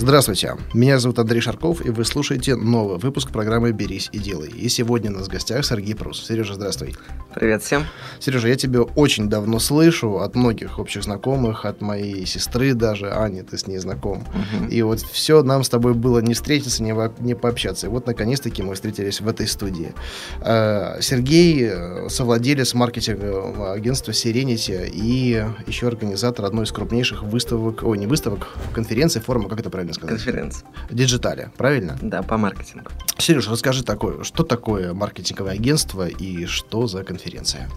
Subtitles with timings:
[0.00, 4.48] Здравствуйте, меня зовут Андрей Шарков, и вы слушаете новый выпуск программы «Берись и делай».
[4.48, 6.24] И сегодня у нас в гостях Сергей Прус.
[6.24, 6.94] Сережа, здравствуй.
[7.34, 7.84] Привет всем.
[8.20, 13.42] Сережа, я тебя очень давно слышу от многих общих знакомых, от моей сестры даже, Ани,
[13.42, 14.18] ты с ней знаком.
[14.18, 14.68] Угу.
[14.70, 17.88] И вот все нам с тобой было не встретиться, не, не пообщаться.
[17.88, 19.92] И вот, наконец-таки, мы встретились в этой студии.
[20.40, 27.98] А, Сергей э, совладелец маркетингового агентства Serenity и еще организатор одной из крупнейших выставок, ой,
[27.98, 30.24] не выставок, конференций, форума, как это правильно правильно сказать?
[30.24, 30.68] Конференция.
[30.90, 31.98] Digitale, правильно?
[32.00, 32.90] Да, по маркетингу.
[33.18, 37.68] Сереж, расскажи такое, что такое маркетинговое агентство и что за конференция?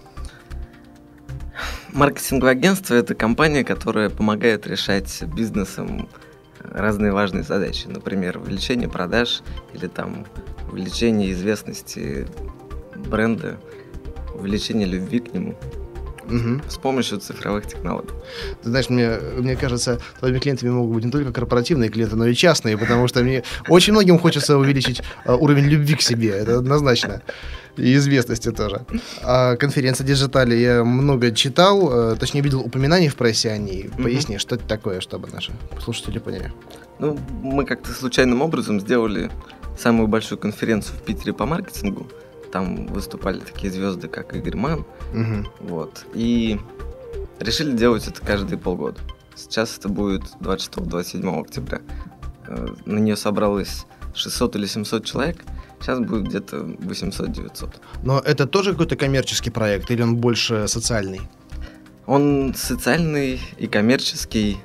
[1.92, 6.08] Маркетинговое агентство– это компания, которая помогает решать бизнесам
[6.60, 7.86] разные важные задачи.
[7.86, 9.42] Например, увеличение продаж
[9.74, 10.26] или там
[10.70, 12.26] увеличение известности
[12.96, 13.58] бренда,
[14.34, 15.56] увеличение любви к нему–
[16.32, 16.60] угу.
[16.68, 18.10] с помощью цифровых технологий.
[18.62, 22.34] Ты знаешь, мне, мне кажется, твоими клиентами могут быть не только корпоративные клиенты, но и
[22.34, 27.22] частные, потому что мне очень многим хочется увеличить э, уровень любви к себе, это однозначно.
[27.76, 28.84] И известности тоже.
[29.22, 33.88] А конференция Digitale я много читал, э, точнее видел упоминаний в прессе о ней.
[33.96, 36.52] Поясни, что это такое, чтобы наши слушатели поняли.
[36.98, 39.30] Ну, мы как-то случайным образом сделали
[39.78, 42.06] самую большую конференцию в Питере по маркетингу.
[42.52, 44.84] Там выступали такие звезды, как Игорь Ман.
[45.12, 45.68] Угу.
[45.68, 46.04] Вот.
[46.14, 46.60] И
[47.40, 49.00] решили делать это каждые полгода.
[49.34, 51.80] Сейчас это будет 26-27 октября.
[52.46, 55.38] Э, на нее собралось 600 или 700 человек.
[55.80, 57.74] Сейчас будет где-то 800-900.
[58.02, 61.22] Но это тоже какой-то коммерческий проект или он больше социальный?
[62.06, 64.58] Он социальный и коммерческий,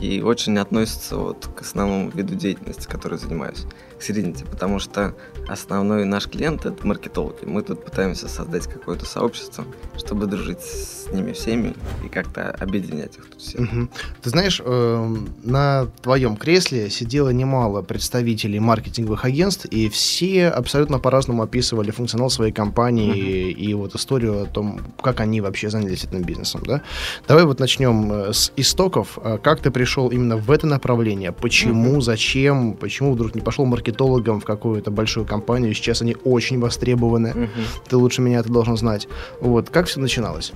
[0.00, 3.64] и очень относится вот к основному виду деятельности, которой занимаюсь,
[4.00, 5.14] к Serenity, потому что
[5.46, 7.44] основной наш клиент— это маркетологи.
[7.44, 9.64] Мы тут пытаемся создать какое-то сообщество,
[9.96, 11.74] чтобы дружить с ними всеми
[12.04, 13.60] и как-то объединять их тут всех.
[13.60, 13.88] Угу.
[14.22, 21.42] Ты знаешь, э, на твоем кресле сидело немало представителей маркетинговых агентств, и все абсолютно по-разному
[21.42, 23.60] описывали функционал своей компании угу.
[23.60, 26.62] и, вот историю о том, как они вообще занялись этим бизнесом.
[26.64, 26.82] Да?
[27.28, 29.18] Давай вот начнем э, с истоков.
[29.22, 31.32] Э, как ты пришел именно в это направление?
[31.32, 32.00] Почему, угу.
[32.00, 35.74] зачем, почему вдруг не пошел маркетологом в какую-то большую компанию?
[35.74, 37.30] сейчас они очень востребованы.
[37.30, 37.88] Угу.
[37.88, 39.08] Ты лучше меня это должен знать.
[39.40, 40.52] Вот, как все начиналось?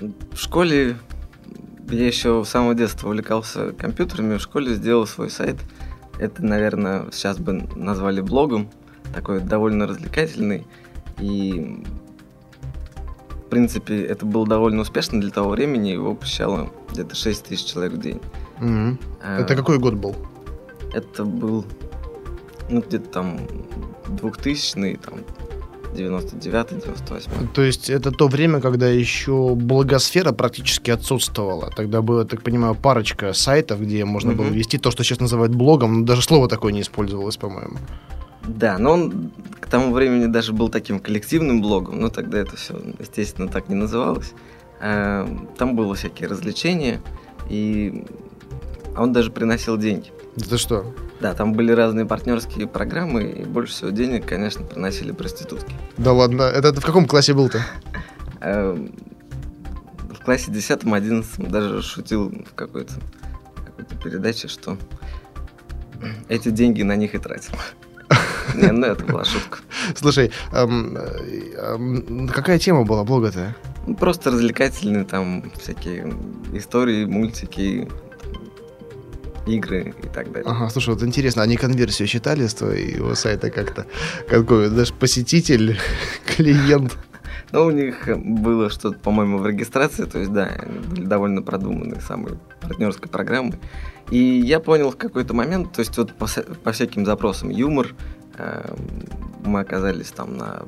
[0.00, 0.96] В школе
[1.90, 5.56] я еще с самого детства увлекался компьютерами, в школе сделал свой сайт.
[6.18, 8.68] Это, наверное, сейчас бы назвали блогом,
[9.14, 10.66] такой довольно развлекательный.
[11.18, 11.82] И,
[13.46, 17.92] в принципе, это было довольно успешно для того времени, его посещало где-то 6 тысяч человек
[17.94, 18.20] в день.
[18.60, 18.98] Угу.
[19.22, 20.16] А, это какой год был?
[20.92, 21.64] Это был
[22.68, 23.40] ну, где-то там
[24.08, 25.20] 2000 там
[25.94, 27.48] 99-98.
[27.54, 31.70] То есть это то время, когда еще благосфера практически отсутствовала.
[31.76, 34.42] Тогда было, так понимаю, парочка сайтов, где можно угу.
[34.42, 37.76] было вести то, что сейчас называют блогом, но даже слово такое не использовалось, по-моему.
[38.46, 42.74] Да, но он к тому времени даже был таким коллективным блогом, но тогда это все,
[42.98, 44.32] естественно, так не называлось.
[44.80, 47.00] А, там было всякие развлечения,
[47.48, 48.04] и
[48.96, 50.10] он даже приносил деньги.
[50.36, 50.94] За что?
[51.20, 55.74] Да, там были разные партнерские программы, и больше всего денег, конечно, приносили проститутки.
[55.98, 57.62] Да ладно, это в каком классе был-то?
[58.40, 58.94] Эм,
[60.10, 62.94] в классе 10-11 даже шутил в какой-то
[63.54, 64.78] какой передаче, что
[66.28, 67.54] эти деньги на них и тратил.
[68.54, 69.58] Не, ну это была шутка.
[69.94, 73.54] Слушай, эм, эм, какая тема была блога-то?
[73.98, 76.14] Просто развлекательные там всякие
[76.52, 77.88] истории, мультики,
[79.46, 80.50] игры и так далее.
[80.50, 83.86] Ага, слушай, вот интересно, они конверсию считали с твоего сайта как-то?
[84.28, 85.78] Какой, даже посетитель,
[86.36, 86.96] клиент?
[87.52, 92.00] Ну, у них было что-то, по-моему, в регистрации, то есть, да, они были довольно продуманные
[92.00, 93.58] самые партнерской программы.
[94.10, 96.26] И я понял в какой-то момент, то есть вот по,
[96.64, 97.94] по всяким запросам юмор,
[98.38, 98.74] э,
[99.44, 100.62] мы оказались там на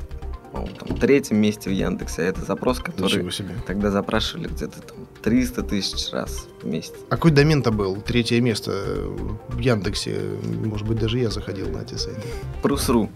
[0.52, 2.22] там, третьем месте в Яндексе.
[2.22, 3.30] А это запрос, который
[3.66, 4.80] тогда запрашивали где-то
[5.24, 6.92] 300 тысяч раз в месяц.
[7.08, 7.96] А какой домен-то был?
[7.96, 9.08] Третье место
[9.48, 10.20] в Яндексе.
[10.64, 12.20] Может быть, даже я заходил на эти сайты.
[12.62, 13.10] Прус.ру.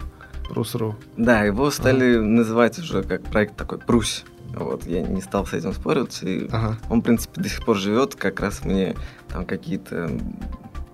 [0.49, 0.95] Прус.ру.
[1.17, 2.25] Да, его стали ага.
[2.25, 4.25] называть уже как проект такой Прусь.
[4.55, 6.23] Вот, я не стал с этим спорить.
[6.23, 6.79] И ага.
[6.89, 8.15] Он, в принципе, до сих пор живет.
[8.15, 8.95] Как раз мне
[9.27, 10.09] там какие-то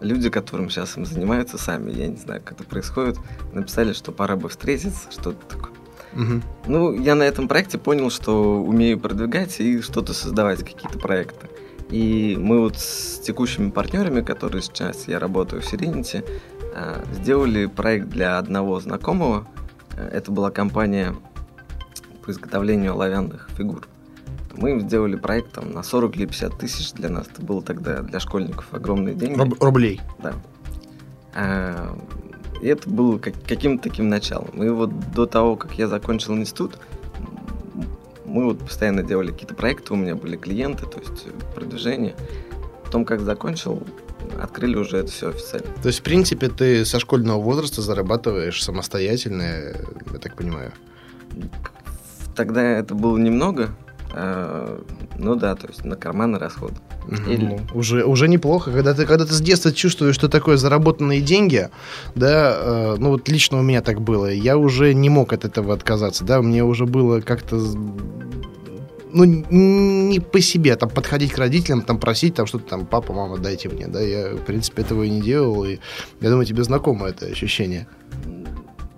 [0.01, 3.17] люди, которым сейчас им занимаются сами, я не знаю, как это происходит,
[3.53, 5.74] написали, что пора бы встретиться, что-то такое.
[6.15, 6.41] Угу.
[6.67, 11.47] Ну, я на этом проекте понял, что умею продвигать и что-то создавать, какие-то проекты.
[11.89, 16.27] И мы вот с текущими партнерами, которые сейчас я работаю в Serenity,
[16.73, 19.47] э, сделали проект для одного знакомого.
[19.95, 21.15] Это была компания
[22.25, 23.87] по изготовлению оловянных фигур.
[24.55, 26.91] Мы сделали проект там, на 40 или 50 тысяч.
[26.93, 29.37] Для нас это было тогда для школьников огромные деньги.
[29.39, 30.01] Руб- рублей.
[30.23, 30.33] Да.
[32.65, 34.63] И это было как, каким-то таким началом.
[34.63, 36.79] И вот до того, как я закончил институт,
[38.25, 42.15] мы вот постоянно делали какие-то проекты, у меня были клиенты, то есть продвижение.
[42.83, 43.83] Потом, как закончил,
[44.41, 45.67] открыли уже это все официально.
[45.83, 50.71] То есть, в принципе, ты со школьного возраста зарабатываешь самостоятельно, я так понимаю.
[52.35, 53.75] Тогда это было немного,
[54.15, 54.79] э,
[55.17, 56.75] ну да, то есть на карманы расходы.
[57.27, 57.45] Или...
[57.45, 61.69] Ну, уже, уже неплохо, когда ты, когда ты с детства чувствуешь, что такое заработанные деньги,
[62.15, 65.73] да, э, ну вот лично у меня так было, я уже не мог от этого
[65.73, 67.59] отказаться, да, мне уже было как-то
[69.15, 73.37] ну, не по себе, там, подходить к родителям, там, просить, там, что-то там, папа, мама,
[73.37, 75.79] дайте мне, да, я, в принципе, этого и не делал, и
[76.19, 77.87] я думаю, тебе знакомо это ощущение.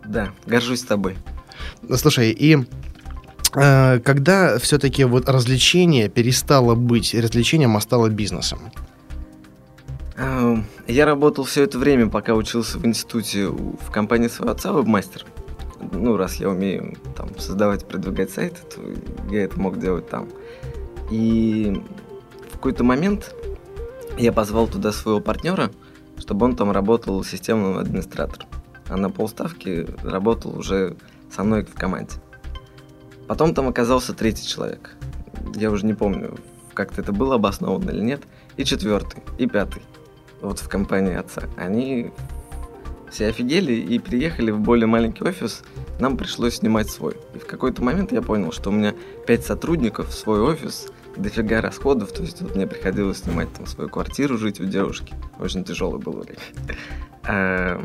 [0.06, 1.18] Да, горжусь тобой.
[1.96, 2.60] Слушай, и э,
[3.52, 8.60] когда все-таки вот развлечение перестало быть развлечением, а стало бизнесом?
[10.18, 15.26] Эм, я работал все это время, пока учился в институте в компании своего отца, веб-мастер.
[15.92, 18.82] Ну, раз я умею там создавать, продвигать сайты, то
[19.32, 20.28] я это мог делать там.
[21.12, 21.84] И
[22.50, 23.36] в какой-то момент
[24.18, 25.70] я позвал туда своего партнера,
[26.18, 28.48] чтобы он там работал системным администратором.
[28.90, 30.96] А на полставки работал уже
[31.30, 32.16] со мной в команде.
[33.28, 34.96] Потом там оказался третий человек.
[35.56, 36.38] Я уже не помню,
[36.74, 38.22] как-то это было обосновано или нет.
[38.56, 39.82] И четвертый, и пятый.
[40.42, 41.44] Вот в компании отца.
[41.58, 42.12] Они
[43.10, 45.64] все офигели и приехали в более маленький офис.
[46.00, 47.16] Нам пришлось снимать свой.
[47.34, 48.94] И в какой-то момент я понял, что у меня
[49.26, 52.12] пять сотрудников, свой офис, дофига расходов.
[52.12, 55.16] То есть вот мне приходилось снимать там свою квартиру, жить у девушки.
[55.40, 56.40] Очень тяжелое было время.
[57.24, 57.84] А,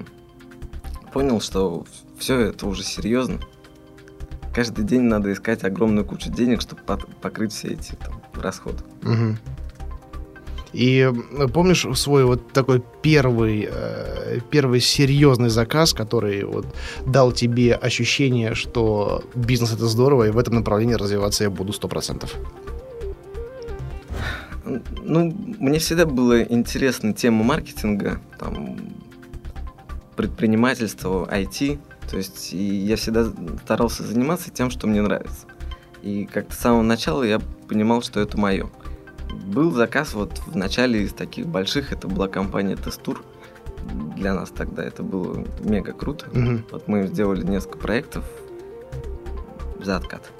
[1.12, 1.86] понял, что
[2.18, 3.38] все это уже серьезно.
[4.54, 6.82] Каждый день надо искать огромную кучу денег, чтобы
[7.20, 8.78] покрыть все эти там, расходы.
[9.02, 9.36] Угу.
[10.72, 11.10] И
[11.52, 16.66] помнишь свой вот такой первый, э, первый серьезный заказ, который вот
[17.06, 21.88] дал тебе ощущение, что бизнес это здорово, и в этом направлении развиваться я буду сто
[21.88, 22.34] процентов?
[24.64, 28.78] Ну, мне всегда была интересна тема маркетинга, там,
[30.16, 31.78] предпринимательства, IT.
[32.10, 33.26] То есть и я всегда
[33.64, 35.46] старался заниматься тем, что мне нравится.
[36.02, 38.68] И как-то с самого начала я понимал, что это мое.
[39.46, 43.24] Был заказ вот в начале из таких больших, это была компания Тестур.
[44.16, 46.26] Для нас тогда это было мега круто.
[46.30, 46.62] Угу.
[46.70, 48.24] Вот мы сделали несколько проектов
[49.80, 50.30] за откат.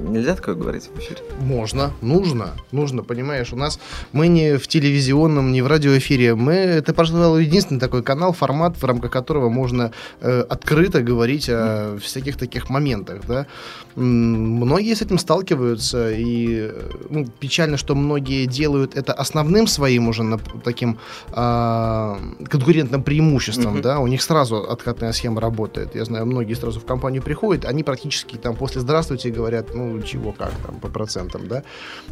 [0.00, 1.20] Нельзя такое говорить в эфире?
[1.40, 3.52] Можно, нужно, нужно, понимаешь.
[3.52, 3.78] У нас
[4.12, 6.34] мы не в телевизионном, не в радиоэфире.
[6.34, 11.98] Мы, это, пожалуй, единственный такой канал, формат, в рамках которого можно э, открыто говорить о
[12.00, 13.46] всяких таких моментах, да.
[13.94, 16.72] Многие с этим сталкиваются, и
[17.10, 20.98] ну, печально, что многие делают это основным своим уже на, таким
[21.28, 22.16] э,
[22.48, 23.82] конкурентным преимуществом, mm-hmm.
[23.82, 23.98] да.
[23.98, 25.94] У них сразу откатная схема работает.
[25.94, 30.32] Я знаю, многие сразу в компанию приходят, они практически там после «здравствуйте» говорят, ну, чего
[30.32, 31.62] как там, по процентам, да.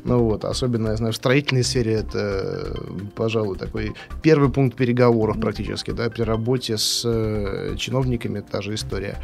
[0.05, 2.77] Ну вот, особенно, я знаю, в строительной сфере это,
[3.15, 9.19] пожалуй, такой первый пункт переговоров практически, да, при работе с э, чиновниками та же история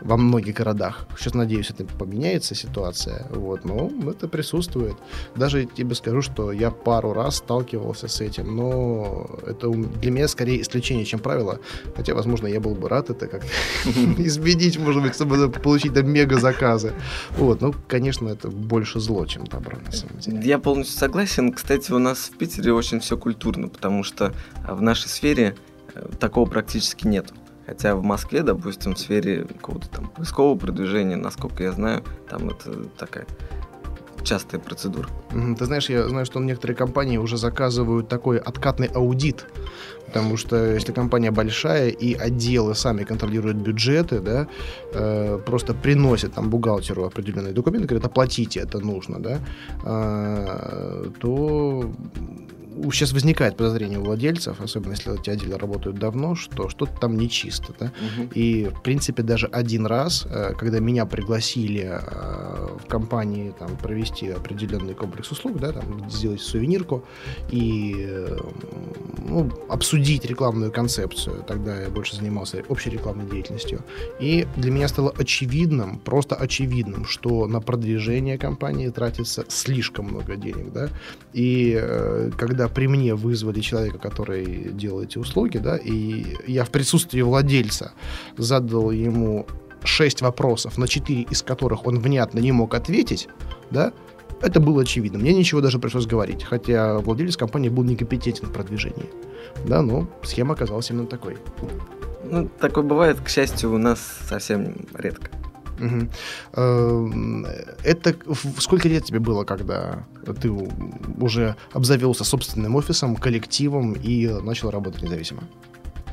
[0.00, 1.06] во многих городах.
[1.18, 4.96] Сейчас, надеюсь, это поменяется ситуация, вот, но это присутствует.
[5.36, 10.60] Даже тебе скажу, что я пару раз сталкивался с этим, но это для меня скорее
[10.60, 11.60] исключение, чем правило,
[11.96, 13.48] хотя, возможно, я был бы рад это как-то
[14.22, 16.92] изменить, может быть, чтобы получить там мега заказы.
[17.36, 20.40] Вот, ну, конечно, это больше зло, чем добро, на самом деле.
[20.42, 21.52] Я полностью согласен.
[21.52, 24.32] Кстати, у нас в Питере очень все культурно, потому что
[24.64, 25.56] а, в нашей сфере
[25.94, 27.32] э, такого практически нет.
[27.66, 32.84] Хотя в Москве, допустим, в сфере какого-то там поискового продвижения, насколько я знаю, там это
[32.96, 33.26] такая
[34.28, 35.08] частая процедура.
[35.58, 39.46] Ты знаешь, я знаю, что некоторые компании уже заказывают такой откатный аудит,
[40.06, 44.46] потому что если компания большая и отделы сами контролируют бюджеты, да,
[44.94, 49.38] э, просто приносят там бухгалтеру определенные документы, говорят, оплатите, это нужно, да,
[49.84, 51.90] э, то
[52.92, 57.74] сейчас возникает подозрение у владельцев, особенно если эти отделы работают давно, что что-то там нечисто.
[57.78, 57.86] Да?
[57.86, 58.30] Угу.
[58.34, 64.94] И, в принципе, даже один раз, э, когда меня пригласили э, компании там, провести определенный
[64.94, 67.04] комплекс услуг, да, там, сделать сувенирку
[67.50, 68.26] и
[69.26, 71.44] ну, обсудить рекламную концепцию.
[71.46, 73.80] Тогда я больше занимался общей рекламной деятельностью.
[74.20, 80.72] И для меня стало очевидным, просто очевидным, что на продвижение компании тратится слишком много денег,
[80.72, 80.88] да,
[81.32, 82.30] и э,
[82.74, 87.92] при мне вызвали человека, который делает эти услуги, да, и я в присутствии владельца
[88.36, 89.46] задал ему
[89.84, 93.28] шесть вопросов, на четыре из которых он внятно не мог ответить,
[93.70, 93.92] да,
[94.40, 95.18] это было очевидно.
[95.18, 99.10] Мне ничего даже пришлось говорить, хотя владелец компании был некомпетентен в продвижении.
[99.66, 101.36] Да, но схема оказалась именно такой.
[102.30, 105.30] Ну, такое бывает, к счастью, у нас совсем редко.
[105.80, 107.46] Угу.
[107.84, 108.16] Это
[108.58, 110.04] сколько лет тебе было, когда
[110.40, 110.50] ты
[111.20, 115.42] уже обзавелся собственным офисом, коллективом и начал работать независимо?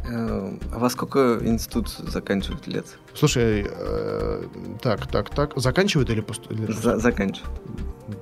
[0.07, 2.85] Эм, а во сколько институт заканчивает лет?
[3.15, 4.43] Слушай, э,
[4.81, 6.77] так, так, так, заканчивают или поступают?
[6.77, 7.59] За заканчивают.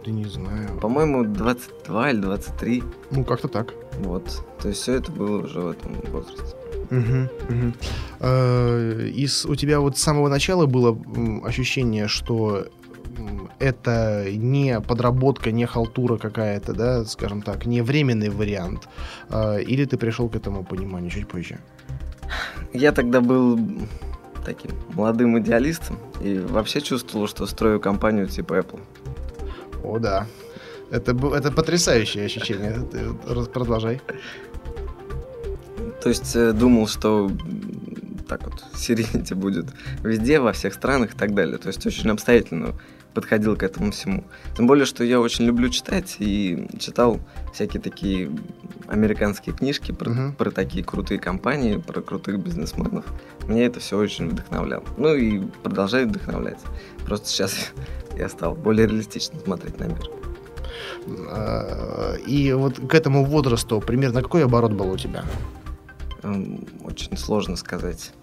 [0.06, 0.80] Да не знаю.
[0.80, 2.84] По-моему, 22 или 23.
[3.12, 3.74] Ну, как-то так.
[4.00, 4.46] Вот.
[4.62, 6.56] То есть все это было уже в этом возрасте.
[6.92, 7.74] Угу, угу.
[8.20, 10.98] Э, и у тебя вот с самого начала было
[11.46, 12.68] ощущение, что
[13.60, 18.88] это не подработка, не халтура какая-то, да, скажем так, не временный вариант,
[19.30, 21.60] э, или ты пришел к этому пониманию чуть позже?
[22.74, 23.60] Я тогда был
[24.46, 28.80] таким молодым идеалистом и вообще чувствовал, что строю компанию типа Apple.
[29.84, 30.28] О, да.
[30.92, 32.76] Это, это потрясающее ощущение.
[33.54, 34.02] Продолжай.
[36.04, 37.32] То есть э, думал, что
[38.28, 39.68] так вот Serenity будет
[40.04, 41.58] везде, во всех странах и так далее.
[41.58, 42.76] То есть очень обстоятельно
[43.14, 44.26] подходил к этому всему.
[44.58, 47.20] Тем более, что я очень люблю читать и читал
[47.54, 48.30] всякие такие
[48.88, 50.34] американские книжки про, uh-huh.
[50.34, 53.06] про такие крутые компании, про крутых бизнесменов.
[53.48, 54.84] Меня это все очень вдохновляло.
[54.98, 56.60] Ну и продолжает вдохновлять.
[57.06, 57.72] Просто сейчас
[58.18, 60.10] я стал более реалистично смотреть на мир.
[61.30, 65.24] А, и вот к этому возрасту примерно какой оборот был у тебя?
[66.24, 68.14] Очень сложно сказать.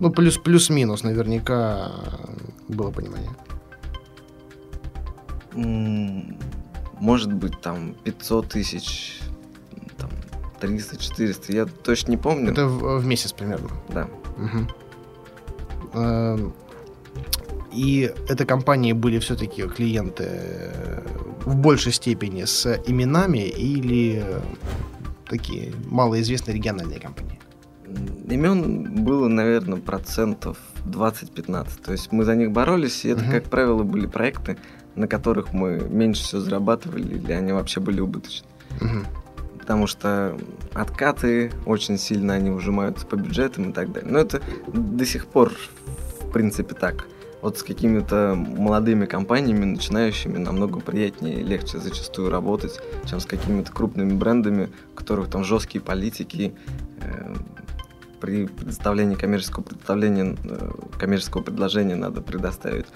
[0.00, 1.92] Ну, плюс, плюс-минус, наверняка
[2.68, 3.30] было понимание.
[7.00, 9.20] Может быть, там 500 тысяч,
[9.96, 10.10] там
[10.60, 12.52] 300-400, я точно не помню.
[12.52, 13.70] Это в, в месяц примерно?
[13.88, 14.08] Да.
[14.36, 14.66] Угу.
[17.72, 21.02] И это компании были все-таки клиенты э,
[21.44, 24.24] в большей степени с именами или
[25.30, 27.38] такие малоизвестные региональные компании?
[28.28, 31.68] Имен было, наверное, процентов 20-15.
[31.84, 33.30] То есть мы за них боролись, и это, uh-huh.
[33.30, 34.58] как правило, были проекты,
[34.94, 38.46] на которых мы меньше всего зарабатывали, или они вообще были убыточны.
[38.80, 39.06] Uh-huh.
[39.58, 40.36] Потому что
[40.74, 44.10] откаты очень сильно они ужимаются по бюджетам и так далее.
[44.10, 45.52] Но это до сих пор,
[46.20, 47.06] в принципе, так
[47.42, 53.72] вот с какими-то молодыми компаниями, начинающими, намного приятнее и легче зачастую работать, чем с какими-то
[53.72, 56.54] крупными брендами, у которых там жесткие политики.
[57.00, 57.34] Э,
[58.20, 62.86] при предоставлении коммерческого представления, э, коммерческого предложения надо предоставить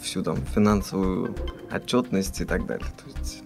[0.00, 1.36] всю там финансовую
[1.70, 2.86] отчетность и так далее.
[3.04, 3.42] То есть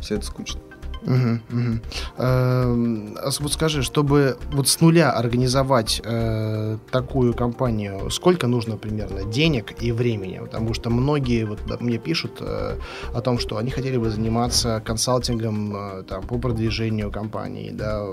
[0.00, 0.60] все это скучно.
[1.02, 1.78] Угу, угу.
[2.18, 9.82] Э, вот скажи, чтобы вот с нуля организовать э, такую компанию, сколько нужно примерно денег
[9.82, 10.38] и времени?
[10.38, 12.76] Потому что многие вот мне пишут э,
[13.14, 18.06] о том, что они хотели бы заниматься консалтингом э, там, по продвижению компании, да,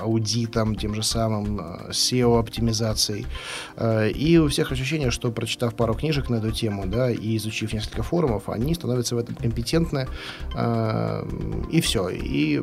[0.00, 3.26] аудитом, тем же самым, э, SEO-оптимизацией.
[3.76, 7.72] Э, и у всех ощущение, что прочитав пару книжек на эту тему, да, и изучив
[7.72, 10.06] несколько форумов, они становятся в этом компетентны
[10.54, 11.24] э,
[11.76, 12.08] и все.
[12.08, 12.62] И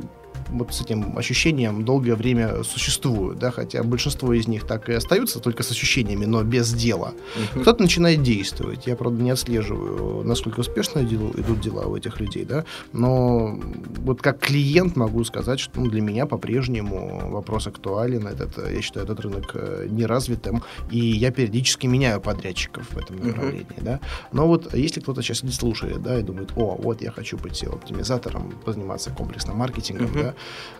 [0.50, 5.40] вот с этим ощущением долгое время существуют, да, хотя большинство из них так и остаются
[5.40, 7.14] только с ощущениями, но без дела.
[7.36, 7.62] Uh-huh.
[7.62, 8.88] Кто-то начинает действовать.
[8.88, 13.60] Я, правда, не отслеживаю, насколько успешно идут дела у этих людей, да, но
[13.98, 18.28] вот как клиент могу сказать, что ну, для меня по-прежнему вопрос актуален.
[18.28, 23.66] Этот, я считаю этот рынок э, неразвитым, и я периодически меняю подрядчиков в этом направлении,
[23.78, 23.84] uh-huh.
[23.84, 24.00] да.
[24.32, 27.64] Но вот если кто-то сейчас не слушает, да, и думает, о, вот я хочу быть
[27.64, 30.24] оптимизатором, позаниматься комплексным маркетингом, uh-huh.
[30.24, 30.33] да,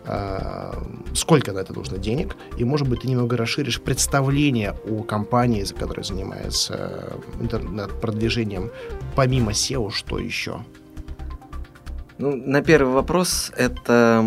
[0.06, 0.74] Э,
[1.14, 5.76] сколько на это нужно денег, и, может быть, ты немного расширишь представление о компании, за
[5.76, 6.74] которой занимается
[7.40, 8.72] э, интернет-продвижением,
[9.16, 10.60] помимо SEO, что еще?
[12.18, 14.24] Ну, на первый вопрос, это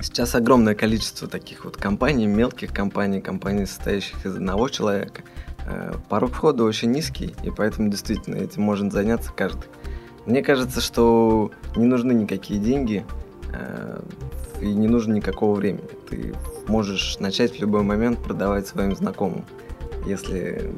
[0.00, 5.22] сейчас огромное количество таких вот компаний, мелких компаний, компаний, состоящих из одного человека.
[5.66, 9.68] Э, порог входа очень низкий, и поэтому действительно этим может заняться каждый.
[10.28, 13.04] Мне кажется, что не нужны никакие деньги,
[13.52, 14.00] Э,
[14.60, 15.88] и не нужно никакого времени.
[16.08, 16.34] Ты
[16.66, 19.44] можешь начать в любой момент продавать своим знакомым,
[20.04, 20.72] если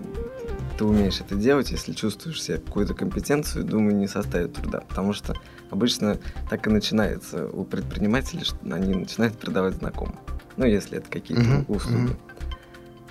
[0.76, 4.80] ты умеешь это делать, если чувствуешь себе какую-то компетенцию, думаю, не составит труда.
[4.88, 5.34] Потому что
[5.70, 6.18] обычно
[6.50, 10.18] так и начинается у предпринимателей, что они начинают продавать знакомым.
[10.56, 12.16] Ну, если это какие-то uh-huh, услуги.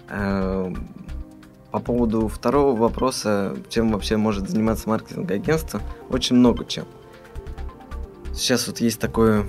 [0.07, 0.77] Uh-huh.
[1.71, 6.85] По поводу второго вопроса, чем вообще может заниматься маркетинг-агентство, очень много чем.
[8.33, 9.45] Сейчас вот есть такое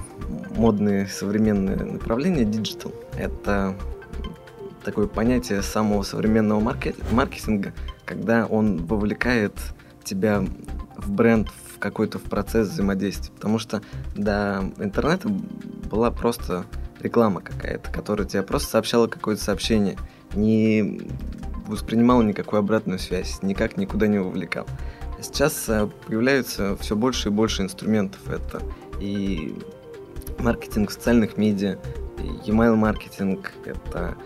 [0.57, 2.95] модное современное направление digital.
[3.17, 3.75] Это
[4.85, 7.73] такое понятие самого современного маркетинга,
[8.05, 9.55] когда он вовлекает
[10.05, 10.45] тебя
[10.97, 13.33] в бренд, в какой-то в процесс взаимодействия.
[13.33, 13.81] Потому что
[14.15, 16.65] до интернета была просто
[17.01, 19.97] реклама какая-то, которая тебе просто сообщала какое-то сообщение,
[20.35, 21.01] не
[21.71, 24.67] воспринимала никакую обратную связь, никак никуда не вовлекал.
[25.21, 28.29] Сейчас э, появляются все больше и больше инструментов.
[28.29, 28.63] Это
[29.01, 29.55] и
[30.39, 31.79] маркетинг в социальных медиа,
[32.19, 34.17] и email маркетинг, это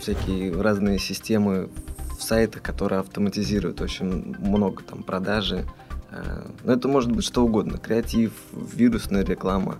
[0.00, 1.68] всякие разные системы
[2.18, 5.66] в сайтах, которые автоматизируют очень много там продажи.
[6.10, 7.78] Э, но это может быть что угодно.
[7.78, 9.78] Креатив, вирусная реклама.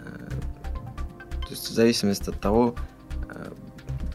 [0.00, 0.28] Э,
[1.42, 2.74] то есть в зависимости от того,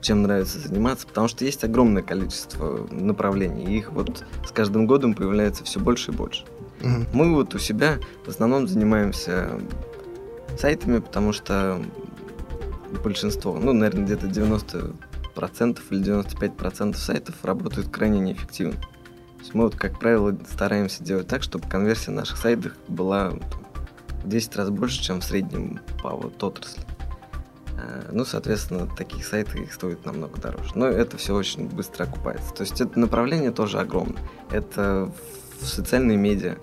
[0.04, 5.16] чем нравится заниматься, потому что есть огромное количество направлений, и их вот с каждым годом
[5.16, 6.46] появляется все больше и больше.
[6.82, 7.08] Mm-hmm.
[7.14, 9.60] Мы вот у себя в основном занимаемся
[10.60, 11.82] сайтами, потому что
[13.04, 14.94] большинство, ну, наверное, где-то 90
[15.34, 18.74] процентов или 95 процентов сайтов работают крайне неэффективно.
[18.74, 23.32] То есть мы вот, как правило, стараемся делать так, чтобы конверсия наших сайтов была
[24.24, 26.84] в 10 раз больше, чем в среднем по вот отрасли.
[27.78, 30.72] А, ну, соответственно, таких сайтов их стоит намного дороже.
[30.76, 32.54] Но это все очень быстро окупается.
[32.54, 34.22] То есть это направление тоже огромное.
[34.52, 35.12] Это
[35.60, 36.58] в социальные медиа,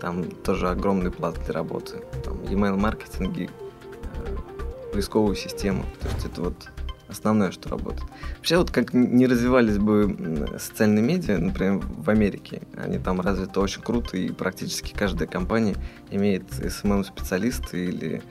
[0.00, 2.02] там тоже огромный плат работы.
[2.24, 5.84] Там email маркетинги, э, поисковую систему.
[6.00, 6.68] То есть это вот
[7.08, 8.08] основное, что работает.
[8.36, 13.82] Вообще, вот как не развивались бы социальные медиа, например, в Америке, они там развиты очень
[13.82, 15.76] круто, и практически каждая компания
[16.10, 18.22] имеет SMM-специалиста или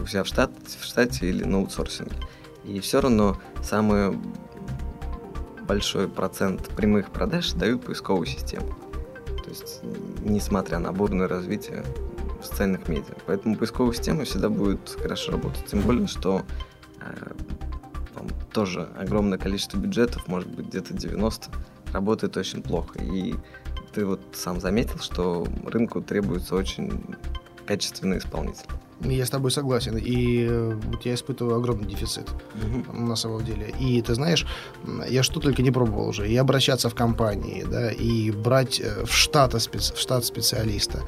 [0.00, 0.50] у себя в, штат,
[0.80, 2.16] в штате или на аутсорсинге.
[2.64, 4.18] И все равно самый
[5.66, 8.74] большой процент прямых продаж дают поисковую систему.
[9.44, 9.80] То есть,
[10.20, 11.84] несмотря на бурное развитие
[12.42, 13.14] социальных медиа.
[13.26, 15.64] Поэтому поисковая система всегда будет хорошо работать.
[15.66, 16.42] Тем более, что
[17.00, 17.32] э,
[18.52, 21.50] тоже огромное количество бюджетов, может быть где-то 90,
[21.92, 22.98] работает очень плохо.
[23.00, 23.34] И
[23.92, 27.02] ты вот сам заметил, что рынку требуется очень
[27.66, 28.66] качественный исполнитель.
[29.00, 29.96] Я с тобой согласен.
[29.98, 32.98] И э, вот я испытываю огромный дефицит угу.
[32.98, 33.74] на самом деле.
[33.80, 34.46] И ты знаешь,
[35.08, 36.28] я что только не пробовал уже.
[36.28, 41.02] И обращаться в компании, да, и брать э, в, штата, в штат специалиста.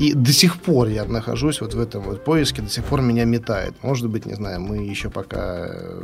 [0.00, 3.24] И до сих пор я нахожусь вот в этом вот поиске, до сих пор меня
[3.24, 3.74] метает.
[3.82, 6.02] Может быть, не знаю, мы еще пока э,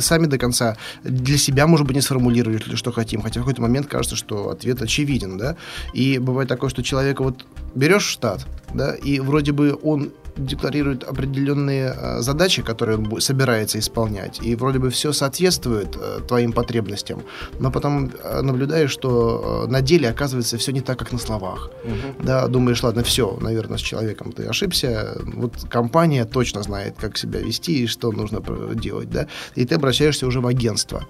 [0.00, 3.86] сами до конца для себя, может быть, не сформулировали, что хотим, хотя в какой-то момент
[3.86, 5.56] кажется, что ответ очевиден, да,
[5.94, 11.94] и бывает такое, что человека вот берешь штат, да, и вроде бы он декларирует определенные
[11.96, 17.22] э, задачи, которые он собирается исполнять, и вроде бы все соответствует э, твоим потребностям,
[17.58, 21.70] но потом э, наблюдаешь, что на деле оказывается все не так, как на словах.
[21.84, 22.24] Угу.
[22.26, 27.40] Да, думаешь, ладно, все, наверное, с человеком ты ошибся, вот компания точно знает, как себя
[27.40, 28.42] вести и что нужно
[28.74, 31.06] делать, да, и ты обращаешься уже в агентство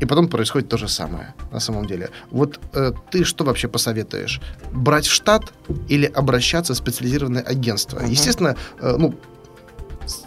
[0.00, 2.10] и потом происходит то же самое на самом деле.
[2.30, 4.40] Вот э, ты что вообще посоветуешь?
[4.72, 5.52] Брать в штат
[5.88, 7.98] или обращаться в специализированное агентство?
[7.98, 8.10] Uh-huh.
[8.10, 9.14] Естественно, э, ну,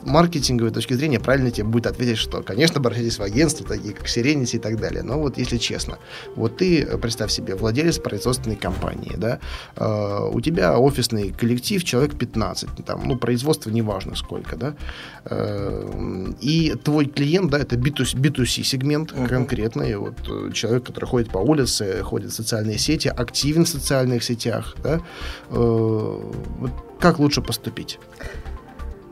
[0.05, 4.55] маркетинговой точки зрения правильно тебе будет ответить, что, конечно, обращайтесь в агентства, такие как Serenity
[4.55, 5.03] и так далее.
[5.03, 5.97] Но вот если честно,
[6.35, 9.39] вот ты, э, представь себе, владелец производственной компании, да,
[9.75, 14.75] э, у тебя офисный коллектив, человек 15, там, ну, производство неважно сколько, да,
[15.25, 19.27] э, и твой клиент, да, это B2C, B2C сегмент uh-huh.
[19.27, 24.23] конкретный, вот э, человек, который ходит по улице, ходит в социальные сети, активен в социальных
[24.23, 25.01] сетях, да,
[25.49, 26.19] э,
[26.59, 27.99] вот как лучше поступить?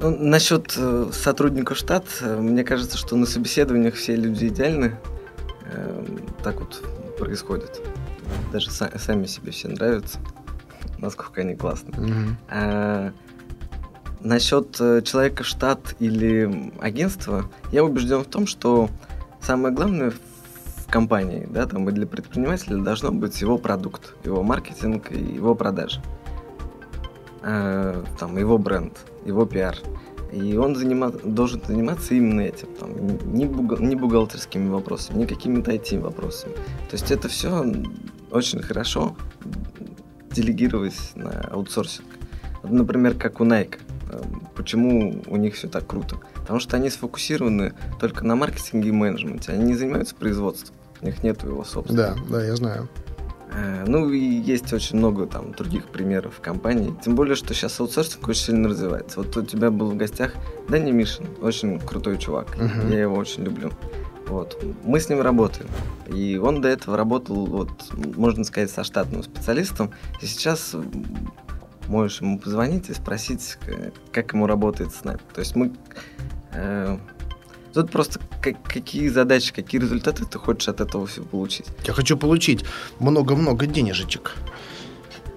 [0.04, 4.98] Ну, насчет э, сотрудников штат, э, мне кажется, что на собеседованиях все люди идеальны.
[5.72, 6.06] Э,
[6.44, 6.84] так вот
[7.18, 7.80] происходит.
[8.52, 10.20] Даже са- сами себе все нравятся,
[10.98, 11.94] насколько они классные.
[11.94, 12.36] Mm-hmm.
[12.50, 13.14] А,
[14.20, 18.90] насчет э, человека штат или агентства, я убежден в том, что
[19.42, 25.14] самое главное в компании, да, там и для предпринимателя должно быть его продукт, его маркетинг
[25.14, 26.02] и его продажи.
[27.44, 29.78] Э, там, его бренд, его пиар.
[30.32, 31.12] И он занима...
[31.12, 32.92] должен заниматься именно этим, там,
[33.34, 33.80] не, бухгал...
[33.80, 36.54] не бухгалтерскими вопросами, не какими-то IT-вопросами.
[36.54, 37.66] То есть это все
[38.32, 39.16] очень хорошо
[40.32, 42.08] делегировать на аутсорсинг.
[42.64, 43.78] Например, как у Nike.
[44.56, 46.18] Почему у них все так круто.
[46.36, 49.52] Потому что они сфокусированы только на маркетинге и менеджменте.
[49.52, 50.76] Они не занимаются производством.
[51.02, 52.16] У них нет его собственного.
[52.16, 52.90] Да, да, я знаю.
[53.56, 56.94] Э, ну и есть очень много там других примеров компаний.
[57.04, 59.20] Тем более, что сейчас аутсорсинг очень сильно развивается.
[59.22, 60.34] Вот у тебя был в гостях
[60.70, 62.56] Дани Мишин, очень крутой чувак.
[62.58, 62.92] Uh-huh.
[62.92, 63.72] Я его очень люблю.
[64.28, 64.64] Вот.
[64.84, 65.70] Мы с ним работаем.
[66.08, 67.70] И он до этого работал, вот,
[68.16, 69.92] можно сказать, со штатным специалистом.
[70.22, 70.76] И сейчас
[71.88, 73.58] можешь ему позвонить и спросить,
[74.12, 75.20] как ему работает с нами.
[75.34, 75.74] То есть мы...
[76.54, 76.98] Э,
[77.74, 81.66] тут просто как, какие задачи, какие результаты ты хочешь от этого всего получить.
[81.86, 82.64] Я хочу получить
[83.00, 84.36] много-много денежечек.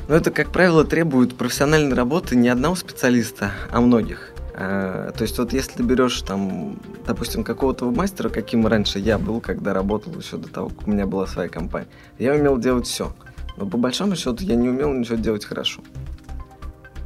[0.09, 4.33] Но это, как правило, требует профессиональной работы не одного специалиста, а многих.
[4.55, 9.41] А, то есть вот если ты берешь там, допустим, какого-то мастера, каким раньше я был,
[9.41, 13.15] когда работал еще до того, как у меня была своя компания, я умел делать все.
[13.57, 15.83] Но по большому счету я не умел ничего делать хорошо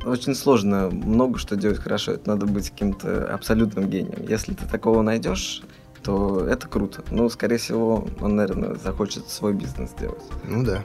[0.04, 2.12] очень сложно много что делать хорошо.
[2.12, 4.26] Это надо быть каким-то абсолютным гением.
[4.28, 5.62] Если ты такого найдешь,
[6.02, 7.04] то это круто.
[7.10, 10.22] Ну, скорее всего, он, наверное, захочет свой бизнес сделать.
[10.44, 10.82] Ну да.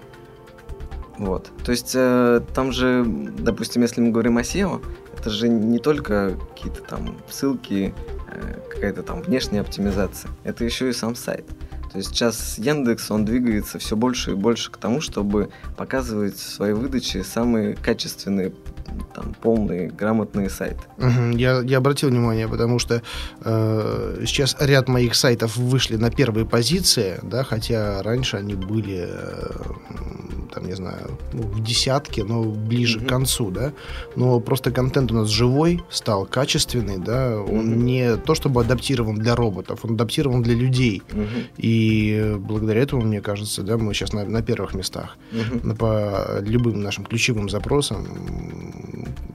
[1.17, 1.49] Вот.
[1.63, 4.83] То есть э, там же, допустим, если мы говорим о SEO,
[5.17, 7.93] это же не только какие-то там ссылки,
[8.29, 10.29] э, какая-то там внешняя оптимизация.
[10.43, 11.45] Это еще и сам сайт.
[11.95, 16.41] То есть сейчас Яндекс, он двигается все больше и больше к тому, чтобы показывать в
[16.41, 18.51] своей выдаче самые качественные
[19.13, 20.81] там полные грамотные сайты.
[21.31, 23.01] Я, я обратил внимание, потому что
[23.45, 29.51] э, сейчас ряд моих сайтов вышли на первые позиции, да, хотя раньше они были, э,
[30.45, 33.05] там, не знаю, ну, в десятке, но ближе угу.
[33.05, 33.73] к концу, да.
[34.15, 37.81] Но просто контент у нас живой, стал качественный, да, он угу.
[37.81, 41.01] не то чтобы адаптирован для роботов, он адаптирован для людей.
[41.11, 41.21] Угу.
[41.57, 45.17] И благодаря этому, мне кажется, да, мы сейчас на, на первых местах.
[45.31, 45.75] Угу.
[45.75, 48.05] По любым нашим ключевым запросам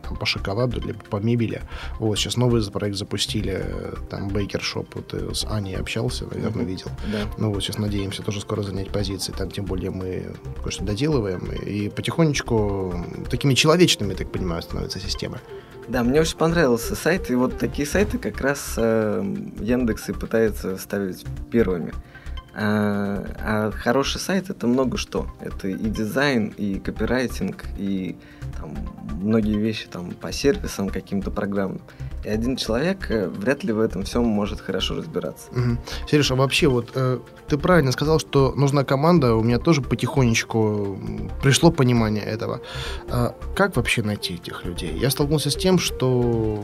[0.03, 1.62] там, по шоколаду, либо по мебели.
[1.99, 3.64] Вот, сейчас новый проект запустили,
[4.09, 6.68] там, Baker Shop, вот с Аней общался, наверное, mm-hmm.
[6.68, 6.87] видел.
[7.12, 7.27] Да.
[7.38, 11.88] Ну вот, сейчас надеемся тоже скоро занять позиции, там, тем более мы кое-что доделываем, и
[11.88, 12.94] потихонечку
[13.29, 15.38] такими человечными, так понимаю, становится система.
[15.88, 19.25] Да, мне очень понравился сайт, и вот такие сайты как раз э,
[19.61, 21.92] Яндекс и пытается ставить первыми.
[22.62, 25.27] А, а хороший сайт это много что.
[25.40, 28.16] Это и дизайн, и копирайтинг, и
[28.59, 28.77] там,
[29.18, 31.81] многие вещи там по сервисам каким-то программам.
[32.23, 35.51] И один человек э, вряд ли в этом всем может хорошо разбираться.
[35.53, 35.79] Угу.
[36.11, 39.35] Сереж, а вообще вот э, ты правильно сказал, что нужна команда.
[39.37, 40.99] У меня тоже потихонечку
[41.42, 42.61] пришло понимание этого.
[43.09, 44.92] А как вообще найти этих людей?
[44.99, 46.62] Я столкнулся с тем, что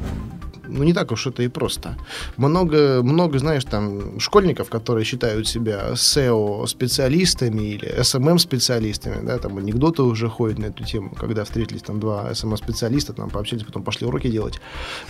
[0.68, 1.96] ну, не так уж это и просто.
[2.36, 10.28] Много, много, знаешь, там, школьников, которые считают себя SEO-специалистами или SMM-специалистами, да, там анекдоты уже
[10.28, 14.60] ходят на эту тему, когда встретились там два SMM-специалиста, там пообщались, потом пошли уроки делать,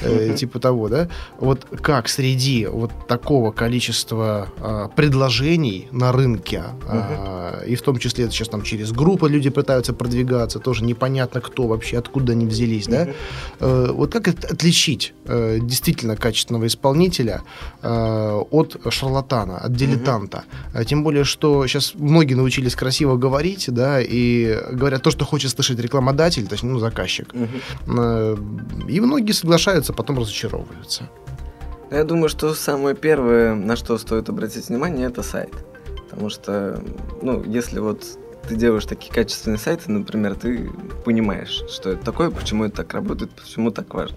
[0.03, 1.09] э, типа того, да.
[1.39, 8.31] Вот как среди вот такого количества э, предложений на рынке, э, и в том числе
[8.31, 13.09] сейчас там через группы люди пытаются продвигаться, тоже непонятно кто вообще, откуда они взялись, да,
[13.61, 15.15] э, вот как это отличить
[15.47, 17.43] э, действительно качественного исполнителя
[17.83, 20.45] э, от шарлатана, от дилетанта.
[20.75, 20.85] Угу.
[20.85, 25.79] Тем более, что сейчас многие научились красиво говорить, да, и говорят то, что хочет слышать
[25.79, 27.29] рекламодатель, то есть, ну, заказчик.
[27.33, 27.99] Угу.
[27.99, 28.37] Э,
[28.89, 31.09] и многие соглашаются, потом разочаровываются.
[31.91, 35.53] Я думаю, что самое первое, на что стоит обратить внимание, это сайт.
[36.11, 36.83] Потому что,
[37.23, 40.71] ну, если вот ты делаешь такие качественные сайты, например, ты
[41.05, 44.17] понимаешь, что это такое, почему это так работает, почему так важно.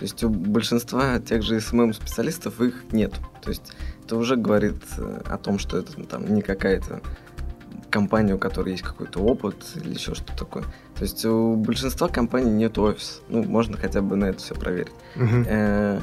[0.00, 3.12] То есть у большинства тех же SMM-специалистов их нет.
[3.42, 7.02] То есть это уже говорит э, о том, что это там не какая-то
[7.90, 10.64] компания, у которой есть какой-то опыт или еще что-то такое.
[10.94, 13.20] То есть у большинства компаний нет офиса.
[13.28, 14.94] Ну, можно хотя бы на это все проверить.
[15.16, 16.02] Uh-huh.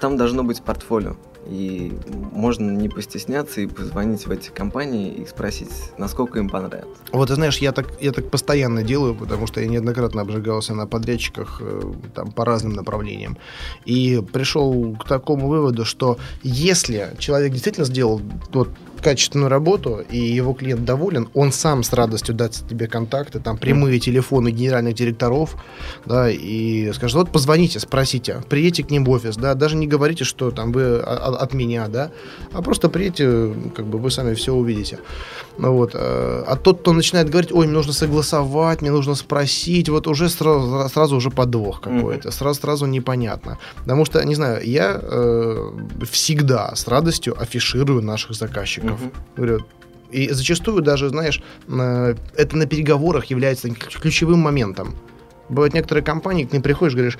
[0.00, 1.18] Там должно быть портфолио.
[1.48, 1.92] И
[2.32, 6.98] можно не постесняться и позвонить в эти компании и спросить, насколько им понравилось.
[7.12, 11.62] Вот, знаешь, я так, я так постоянно делаю, потому что я неоднократно обжигался на подрядчиках
[11.62, 13.38] э, там, по разным направлениям.
[13.86, 18.20] И пришел к такому выводу, что если человек действительно сделал
[18.52, 18.68] вот
[19.00, 24.00] качественную работу, и его клиент доволен, он сам с радостью даст тебе контакты, там прямые
[24.00, 25.56] телефоны генеральных директоров,
[26.06, 30.24] да, и скажет, вот позвоните, спросите, приедьте к ним в офис, да, даже не говорите,
[30.24, 32.10] что там вы от меня, да,
[32.52, 34.98] а просто приедьте, как бы вы сами все увидите.
[35.58, 35.90] Ну, вот.
[35.94, 40.28] Э, а тот, кто начинает говорить, ой, мне нужно согласовать, мне нужно спросить, вот уже
[40.28, 42.32] сразу, сразу уже подвох какой-то, mm-hmm.
[42.32, 43.58] сразу, сразу непонятно.
[43.76, 45.70] Потому что, не знаю, я э,
[46.10, 49.12] всегда с радостью афиширую наших заказчиков сотрудников.
[49.36, 49.64] Угу.
[50.10, 54.94] И зачастую даже, знаешь, это на переговорах является ключевым моментом.
[55.48, 57.18] Бывают некоторые компании, к ним приходишь, говоришь,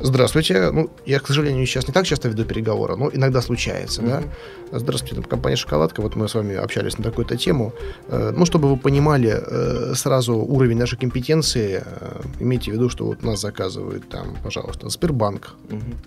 [0.00, 4.24] здравствуйте, ну, я, к сожалению, сейчас не так часто веду переговоры, но иногда случается, mm-hmm.
[4.70, 4.78] да.
[4.78, 7.72] Здравствуйте, там, компания «Шоколадка», вот мы с вами общались на такую-то тему.
[8.08, 13.06] Э, ну, чтобы вы понимали э, сразу уровень нашей компетенции, э, имейте в виду, что
[13.06, 16.06] вот нас заказывают там, пожалуйста, Сбербанк, mm-hmm.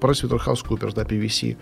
[0.00, 1.56] PricewaterhouseCoopers, да, PVC,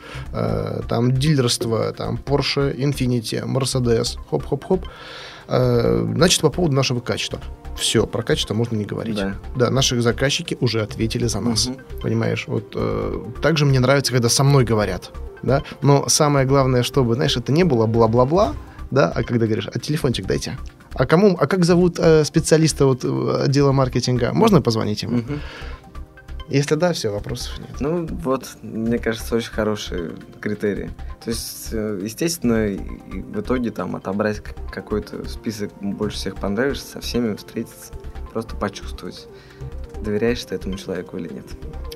[0.89, 4.87] там дилерство, там Porsche, Infiniti, Mercedes, хоп-хоп-хоп.
[5.47, 7.41] Значит, по поводу нашего качества
[7.77, 9.17] все, про качество можно не говорить.
[9.17, 9.35] Да.
[9.57, 11.67] да, наши заказчики уже ответили за нас.
[11.67, 12.01] Угу.
[12.03, 12.45] Понимаешь?
[12.47, 15.11] Вот э, также мне нравится, когда со мной говорят.
[15.43, 15.63] Да?
[15.83, 18.55] Но самое главное, чтобы, знаешь, это не было бла-бла-бла,
[18.91, 20.57] да, а когда говоришь, а телефончик дайте.
[20.95, 24.33] А кому, а как зовут э, специалиста вот, э, отдела маркетинга?
[24.33, 25.19] Можно позвонить ему?
[25.19, 25.33] Угу.
[26.49, 27.81] Если да, все, вопросов нет.
[27.81, 30.91] Ну, вот, мне кажется, очень хороший критерий.
[31.25, 37.35] То есть, э, естественно, в итоге там отобрать какой-то список больше всех понравишься, со всеми
[37.35, 37.93] встретиться,
[38.33, 39.27] просто почувствовать,
[40.03, 41.47] доверяешь ты этому человеку или нет.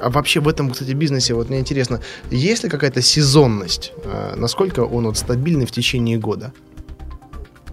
[0.01, 3.93] А вообще в этом, кстати, бизнесе, вот мне интересно, есть ли какая-то сезонность?
[4.05, 6.53] А, насколько он вот стабильный в течение года?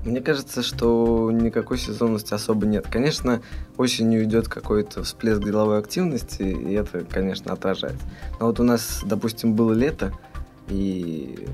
[0.06, 2.86] Мне кажется, что никакой сезонности особо нет.
[2.88, 3.41] Конечно,
[3.76, 8.06] осенью идет какой-то всплеск деловой активности, и это, конечно, отражается.
[8.39, 10.13] Но вот у нас, допустим, было лето,
[10.68, 11.48] и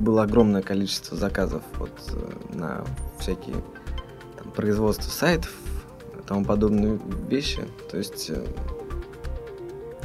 [0.00, 2.84] было огромное количество заказов вот э, на
[3.20, 3.56] всякие
[4.36, 5.52] там, производства сайтов,
[6.18, 7.62] и тому подобные вещи.
[7.88, 8.44] То есть, э,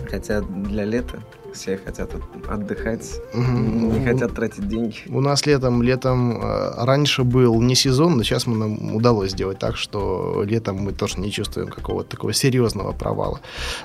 [0.07, 1.19] хотя для лета
[1.53, 2.11] все хотят
[2.49, 3.41] отдыхать, угу.
[3.41, 4.95] не хотят тратить деньги.
[5.07, 9.59] У нас летом, летом э, раньше был не сезон, но сейчас мы нам удалось сделать
[9.59, 13.39] так, что летом мы тоже не чувствуем какого-то такого серьезного провала.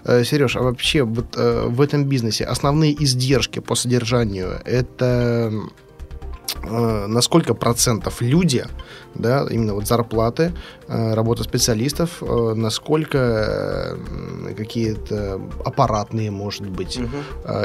[0.05, 5.53] Э, Сереж, а вообще вот э, в этом бизнесе основные издержки по содержанию это
[6.69, 8.65] Э, на сколько процентов люди,
[9.15, 10.53] да, именно вот зарплаты,
[10.89, 13.97] э, работа специалистов, э, насколько
[14.57, 17.07] какие-то аппаратные, может быть, угу.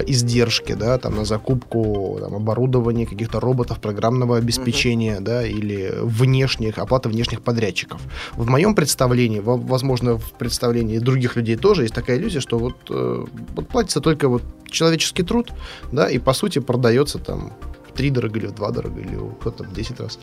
[0.07, 5.23] издержки, да, там на закупку там, оборудования, каких-то роботов, программного обеспечения, угу.
[5.23, 8.01] да, или внешних, оплата внешних подрядчиков.
[8.33, 13.67] В моем представлении, возможно, в представлении других людей тоже есть такая иллюзия, что вот, вот
[13.67, 15.51] платится только вот человеческий труд,
[15.91, 17.53] да, и по сути продается там
[17.91, 20.19] в три дорого или в два дорого, или кто-то в 10 раз.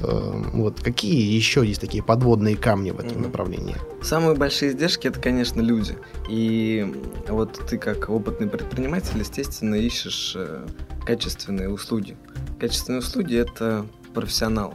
[0.00, 0.80] Эм, вот.
[0.80, 3.76] Какие еще есть такие подводные камни в этом направлении?
[4.02, 5.96] Самые большие издержки это, конечно, люди.
[6.28, 6.92] И
[7.28, 10.66] вот ты как опытный предприниматель, естественно, ищешь э,
[11.06, 12.16] качественные услуги.
[12.60, 14.74] Качественные услуги это профессионал.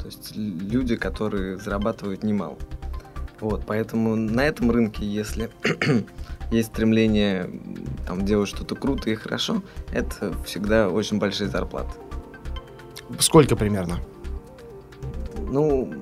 [0.00, 2.56] То есть люди, которые зарабатывают немало.
[3.40, 5.50] Вот, поэтому на этом рынке, если
[6.50, 7.50] есть стремление
[8.06, 11.92] там, делать что-то круто и хорошо, это всегда очень большие зарплаты.
[13.18, 14.00] Сколько примерно?
[15.48, 15.92] Ну,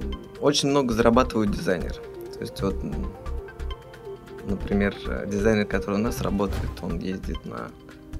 [0.40, 1.96] очень много зарабатывают дизайнеры.
[2.34, 2.76] То есть вот,
[4.46, 4.94] например,
[5.26, 7.70] дизайнер, который у нас работает, он ездит на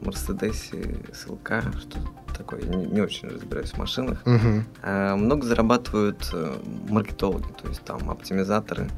[0.01, 1.99] Мерседесе СЛК, что
[2.37, 4.21] такое, я не, не очень разбираюсь в машинах.
[4.25, 4.64] Угу.
[4.83, 6.57] А, много зарабатывают э,
[6.88, 8.88] маркетологи, то есть там оптимизаторы,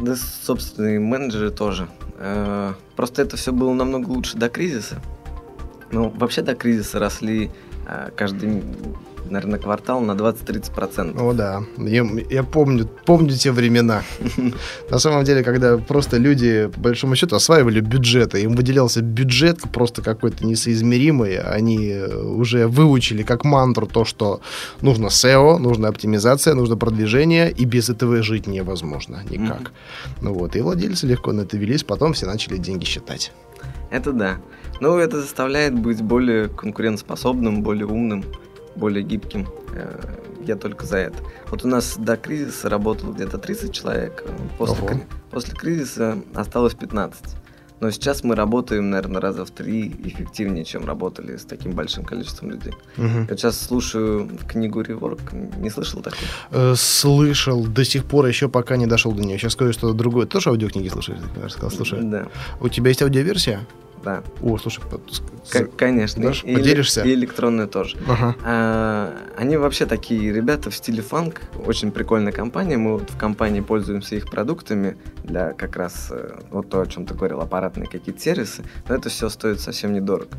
[0.00, 1.88] да, собственные менеджеры тоже.
[2.18, 5.00] Э, просто это все было намного лучше до кризиса.
[5.90, 7.50] Ну, вообще до кризиса росли
[7.86, 8.62] э, каждый
[9.30, 11.20] наверное, квартал на 20-30%.
[11.20, 11.62] О, да.
[11.78, 14.02] Я, я помню, помню те времена.
[14.90, 20.02] На самом деле, когда просто люди, по большому счету, осваивали бюджеты, им выделялся бюджет просто
[20.02, 24.40] какой-то несоизмеримый, они уже выучили как мантру то, что
[24.80, 29.60] нужно SEO, нужна оптимизация, нужно продвижение, и без этого жить невозможно никак.
[29.60, 30.18] Mm-hmm.
[30.22, 33.32] Ну вот, и владельцы легко на это велись, потом все начали деньги считать.
[33.90, 34.38] Это да.
[34.80, 38.24] Ну, это заставляет быть более конкурентоспособным, более умным
[38.76, 39.46] более гибким.
[39.74, 39.98] Э,
[40.44, 41.16] я только за это.
[41.50, 44.24] Вот у нас до кризиса работало где-то 30 человек.
[44.58, 45.02] После, кри...
[45.30, 47.36] после кризиса осталось 15.
[47.80, 52.50] Но сейчас мы работаем, наверное, раза в три эффективнее, чем работали с таким большим количеством
[52.50, 52.72] людей.
[52.96, 53.26] Угу.
[53.28, 55.32] Я сейчас слушаю книгу Реворк.
[55.32, 56.26] Не слышал такой?
[56.52, 57.66] Э, слышал.
[57.66, 59.36] До сих пор еще пока не дошел до нее.
[59.38, 60.24] Сейчас скажу что-то другое.
[60.24, 61.20] Ты тоже аудиокниги слушаешь?
[61.40, 62.00] Я сказал, слушай.
[62.02, 62.28] Да.
[62.60, 63.66] У тебя есть аудиоверсия?
[64.06, 64.22] Да.
[64.40, 64.80] О, слушай,
[65.50, 66.22] К- конечно.
[66.22, 67.02] Дашь, и, поделишься?
[67.02, 67.98] И электронные тоже.
[68.06, 68.36] Ага.
[68.44, 71.40] А, они вообще такие ребята в стиле фанк.
[71.66, 72.76] Очень прикольная компания.
[72.76, 77.04] Мы вот в компании пользуемся их продуктами для как раз э, вот то, о чем
[77.04, 78.62] ты говорил, аппаратные какие-то сервисы.
[78.88, 80.36] Но это все стоит совсем недорого.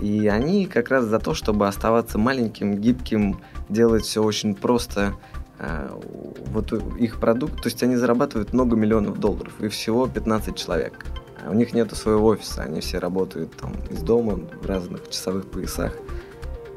[0.00, 3.38] И они как раз за то, чтобы оставаться маленьким, гибким,
[3.68, 5.12] делать все очень просто.
[5.58, 6.00] А,
[6.46, 11.04] вот их продукт, то есть они зарабатывают много миллионов долларов, и всего 15 человек.
[11.46, 15.92] У них нет своего офиса, они все работают там из дома в разных часовых поясах.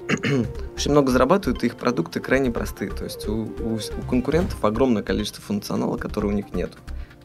[0.76, 2.92] очень много зарабатывают, и их продукты крайне простые.
[2.92, 6.72] То есть у, у, у конкурентов огромное количество функционала, который у них нет.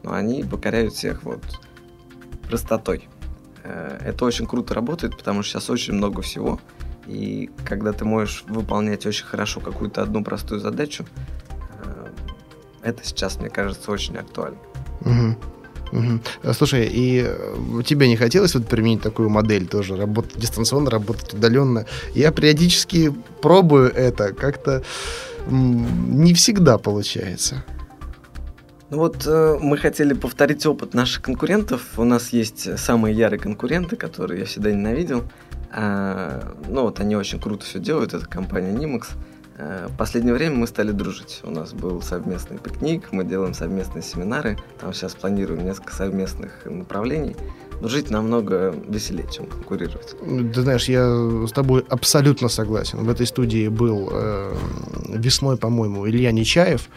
[0.03, 1.41] Но они покоряют всех вот
[2.47, 3.07] простотой.
[3.63, 6.59] Э, это очень круто работает, потому что сейчас очень много всего.
[7.07, 11.05] И когда ты можешь выполнять очень хорошо какую-то одну простую задачу,
[11.83, 12.07] э,
[12.81, 14.59] это сейчас, мне кажется, очень актуально.
[15.93, 16.53] Угу.
[16.53, 21.85] Слушай, и э, тебе не хотелось вот применить такую модель тоже, работать дистанционно, работать удаленно?
[22.15, 24.81] Я периодически пробую это, как-то
[25.47, 27.63] не всегда получается.
[28.89, 31.81] Ну вот э, мы хотели повторить опыт наших конкурентов.
[31.97, 35.23] У нас есть самые ярые конкуренты, которые я всегда ненавидел.
[35.71, 39.05] А, ну вот они очень круто все делают, это компания Nimax.
[39.11, 41.41] Э, в последнее время мы стали дружить.
[41.43, 44.57] У нас был совместный пикник, мы делаем совместные семинары.
[44.79, 47.35] Там сейчас планируем несколько совместных направлений.
[47.81, 50.15] Но жить намного веселее, чем конкурировать.
[50.53, 51.05] Ты знаешь, я
[51.47, 52.99] с тобой абсолютно согласен.
[52.99, 54.55] В этой студии был э,
[55.09, 56.87] весной, по-моему, Илья Нечаев.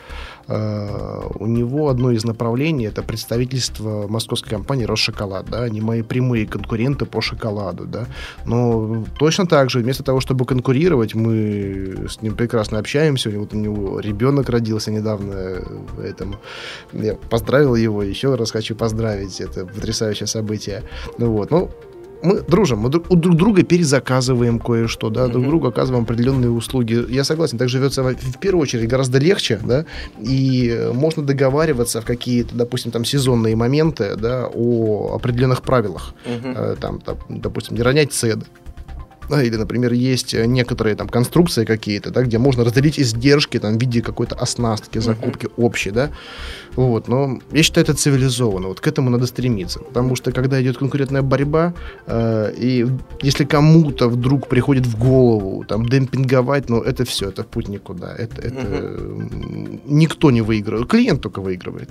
[0.49, 6.47] Э, у него одно из направлений это представительство московской компании Росшоколад, да, они мои прямые
[6.47, 8.07] конкуренты по шоколаду, да,
[8.45, 13.57] но точно так же, вместо того, чтобы конкурировать, мы с ним прекрасно общаемся, вот у
[13.57, 15.65] него ребенок родился недавно,
[15.97, 16.37] поэтому
[16.93, 20.85] я поздравил его, еще раз хочу поздравить, это потрясающее событие,
[21.19, 21.71] ну вот, ну,
[22.27, 27.05] мы дружим, мы друг, у друг друга перезаказываем кое-что, да, друг другу оказываем определенные услуги.
[27.09, 29.85] Я согласен, так живется в первую очередь гораздо легче, да,
[30.19, 36.77] и можно договариваться в какие-то, допустим, там сезонные моменты, да, о определенных правилах, uh-huh.
[36.81, 38.45] там, там, допустим, не ронять цены,
[39.35, 44.03] или, например, есть некоторые там конструкции какие-то, да, где можно разделить издержки там, в виде
[44.03, 45.65] какой-то оснастки, закупки uh-huh.
[45.65, 46.11] общей, да.
[46.75, 48.69] Вот, но я считаю, это цивилизованно.
[48.69, 49.81] Вот к этому надо стремиться.
[49.81, 51.73] Потому что когда идет конкурентная борьба,
[52.07, 52.87] э, и
[53.23, 58.15] если кому-то вдруг приходит в голову там демпинговать, ну это все, это путь никуда.
[58.15, 59.81] Это, это uh-huh.
[59.87, 60.89] никто не выигрывает.
[60.89, 61.89] Клиент только выигрывает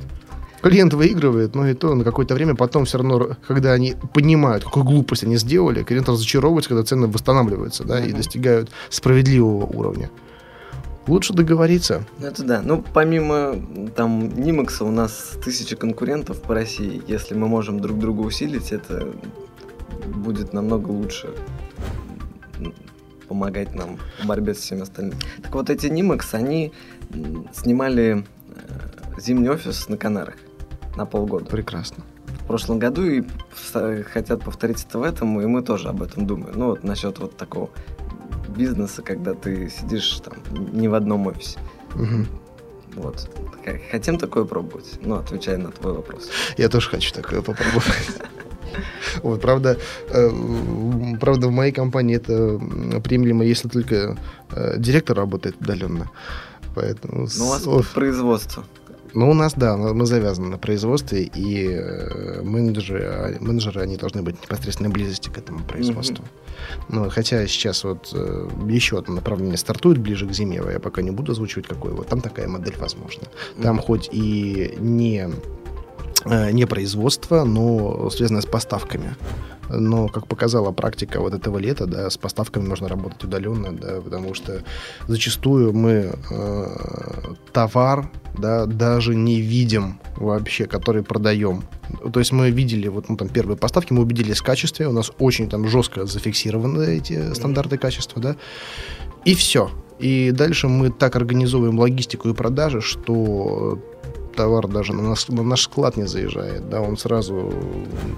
[0.65, 4.84] клиент выигрывает, но и то на какое-то время потом все равно, когда они понимают, какую
[4.84, 8.10] глупость они сделали, клиент разочаровывается, когда цены восстанавливаются, да, uh-huh.
[8.10, 10.10] и достигают справедливого уровня.
[11.06, 12.04] Лучше договориться.
[12.19, 12.63] Это да.
[12.63, 13.56] Ну, помимо
[13.95, 16.99] там Нимакса у нас тысячи конкурентов по России.
[17.06, 19.08] Если мы можем друг друга усилить, это
[20.15, 21.30] будет намного лучше
[23.28, 25.19] помогать нам в борьбе с всеми остальными.
[25.43, 26.73] Так вот, эти Нимакс, они
[27.54, 30.34] снимали э, зимний офис на Канарах
[30.95, 31.45] на полгода.
[31.45, 32.03] Прекрасно.
[32.43, 33.23] В прошлом году и
[34.03, 36.53] хотят повторить это в этом, и мы тоже об этом думаем.
[36.55, 37.69] Ну вот насчет вот такого
[38.49, 40.36] бизнеса, когда ты сидишь там
[40.71, 41.60] не в одном офисе.
[41.95, 43.01] Угу.
[43.01, 43.29] Вот.
[43.91, 44.99] Хотим такое пробовать?
[45.01, 46.29] Ну, отвечая на твой вопрос.
[46.58, 48.21] Я тоже хочу такое попробовать.
[49.23, 49.77] Вот, правда,
[50.10, 50.29] э,
[51.21, 52.60] правда, в моей компании это
[52.99, 54.17] приемлемо, если только
[54.51, 56.12] э, директор работает удаленно.
[56.75, 58.65] Поэтому ну, у вас производство.
[59.15, 64.21] Ну, у нас, да, мы завязаны на производстве, и э, менеджеры, а, менеджеры, они должны
[64.21, 66.23] быть в непосредственной близости к этому производству.
[66.25, 66.86] Mm-hmm.
[66.89, 71.12] Ну, хотя сейчас вот э, еще одно направление стартует ближе к зиме, я пока не
[71.12, 72.08] буду озвучивать, какое вот.
[72.08, 73.23] Там такая модель возможна.
[73.23, 73.63] Mm-hmm.
[73.63, 75.30] Там хоть и не
[76.25, 79.15] не производство, но связанное с поставками.
[79.69, 84.33] Но, как показала практика вот этого лета, да, с поставками можно работать удаленно, да, потому
[84.33, 84.63] что
[85.07, 86.65] зачастую мы э,
[87.51, 91.63] товар, да, даже не видим вообще, который продаем.
[92.13, 95.11] То есть мы видели вот ну, там первые поставки, мы убедились в качестве, у нас
[95.17, 98.35] очень там жестко зафиксированы эти стандарты качества, да,
[99.23, 99.71] и все.
[99.97, 103.79] И дальше мы так организовываем логистику и продажи, что
[104.36, 107.54] товар даже на наш, на наш склад не заезжает, да, он сразу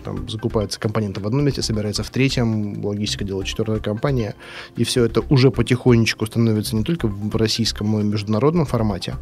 [0.04, 4.36] там закупается компоненты в одном месте, собирается в третьем, логистика делает четвертая компания,
[4.76, 9.16] и все это уже потихонечку становится не только в российском, но и международном формате.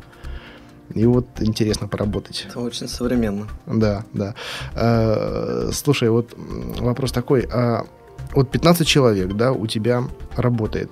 [0.94, 2.46] И вот интересно поработать.
[2.48, 3.48] Это очень современно.
[3.66, 4.36] Да, да.
[4.76, 6.36] А, слушай, вот
[6.80, 7.48] вопрос такой.
[7.52, 7.86] А
[8.34, 10.04] вот 15 человек, да, у тебя
[10.36, 10.92] работает.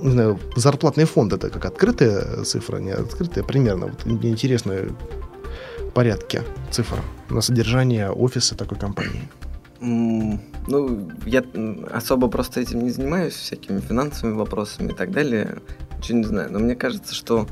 [0.00, 3.86] А, не знаю, зарплатный фонд это как открытая цифра, не открытая, примерно.
[3.86, 4.74] Вот мне интересно
[5.94, 9.28] порядке цифр на содержание офиса такой компании.
[9.80, 11.42] Ну, я
[11.92, 15.58] особо просто этим не занимаюсь, всякими финансовыми вопросами и так далее.
[15.98, 16.52] Ничего не знаю.
[16.52, 17.46] Но мне кажется, что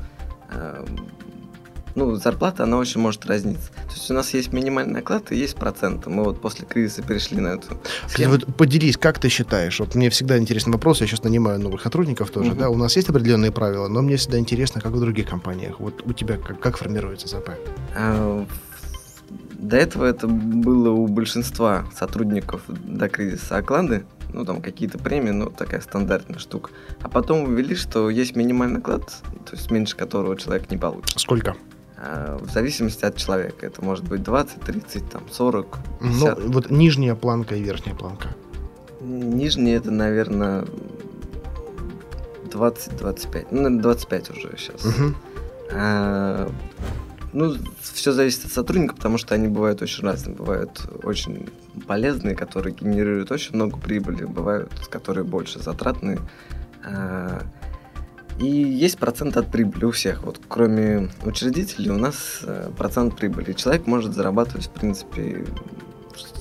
[0.51, 0.85] э,
[1.97, 3.71] ну, зарплата, она очень может разниться.
[3.71, 6.11] То есть у нас есть минимальный оклад и есть проценты.
[6.11, 8.33] Мы вот после кризиса перешли на эту схему.
[8.33, 9.79] Вот поделись, как ты считаешь?
[9.79, 12.59] Вот мне всегда интересный вопрос, я сейчас нанимаю новых сотрудников тоже, угу.
[12.59, 15.79] да, у нас есть определенные правила, но мне всегда интересно, как в других компаниях.
[15.79, 17.49] Вот у тебя как, как формируется ЗП?
[17.95, 18.45] А,
[19.53, 25.49] до этого это было у большинства сотрудников до кризиса оклады, ну, там какие-то премии, ну,
[25.49, 26.69] такая стандартная штука.
[27.01, 29.07] А потом ввели, что есть минимальный оклад,
[29.49, 31.19] то есть меньше которого человек не получит.
[31.19, 31.55] Сколько?
[31.99, 33.65] А, в зависимости от человека.
[33.65, 36.37] Это может быть 20, 30, там, 40, 50.
[36.37, 38.29] Ну, вот нижняя планка и верхняя планка.
[39.01, 40.65] Нижняя это, наверное,
[42.51, 43.47] 20-25.
[43.51, 44.85] Ну, наверное, 25 уже сейчас.
[44.85, 45.15] Мгм.
[45.71, 46.49] А,
[47.33, 50.35] ну, все зависит от сотрудника, потому что они бывают очень разные.
[50.35, 51.49] Бывают очень
[51.87, 56.19] полезные, которые генерируют очень много прибыли, бывают, которые больше затратные.
[56.85, 57.41] А,
[58.39, 60.23] и есть процент от прибыли у всех.
[60.23, 63.53] Вот кроме учредителей у нас э, процент прибыли.
[63.53, 65.45] Человек может зарабатывать, в принципе,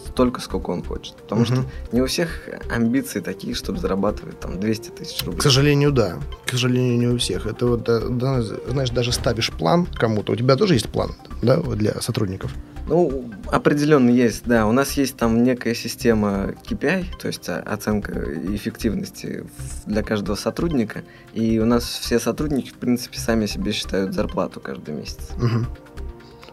[0.06, 1.16] столько, сколько он хочет.
[1.16, 1.46] Потому Мгм.
[1.54, 5.40] что не у всех амбиции такие, чтобы зарабатывать там 200 тысяч рублей.
[5.40, 6.18] К сожалению, да.
[6.46, 7.46] К сожалению, не у всех.
[7.46, 10.32] Это вот, э, да, знаешь, даже ставишь план кому-то.
[10.32, 11.10] У тебя тоже есть план,
[11.42, 12.54] да, для сотрудников?
[12.86, 14.66] Ну, определенно есть, да.
[14.66, 18.12] У нас есть там некая система KPI, то есть о- оценка
[18.54, 19.44] эффективности
[19.86, 21.02] для каждого сотрудника.
[21.34, 25.30] И у нас все сотрудники, в принципе, сами себе считают зарплату каждый месяц.
[25.36, 25.66] Мгм.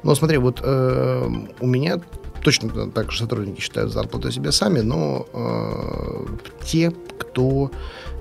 [0.02, 1.30] Ну, смотри, вот э,
[1.60, 2.02] у меня
[2.44, 6.26] точно так же сотрудники считают зарплату себе сами, но э,
[6.66, 7.72] те, кто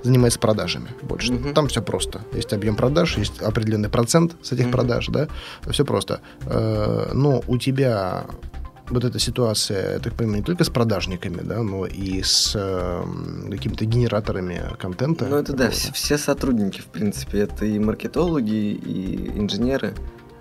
[0.03, 1.33] занимается продажами больше.
[1.33, 1.53] Мгм.
[1.53, 2.21] Там все просто.
[2.33, 4.71] Есть объем продаж, есть определенный процент с этих Мгм.
[4.71, 5.27] продаж, да,
[5.69, 6.21] все просто.
[6.45, 8.25] Э, но у тебя
[8.89, 13.03] вот эта ситуация, я так понимаю, не только с продажниками, да, но и с э,
[13.49, 15.25] какими-то генераторами контента.
[15.25, 19.93] Ну, это да, все, все сотрудники, в принципе, это и маркетологи, и инженеры,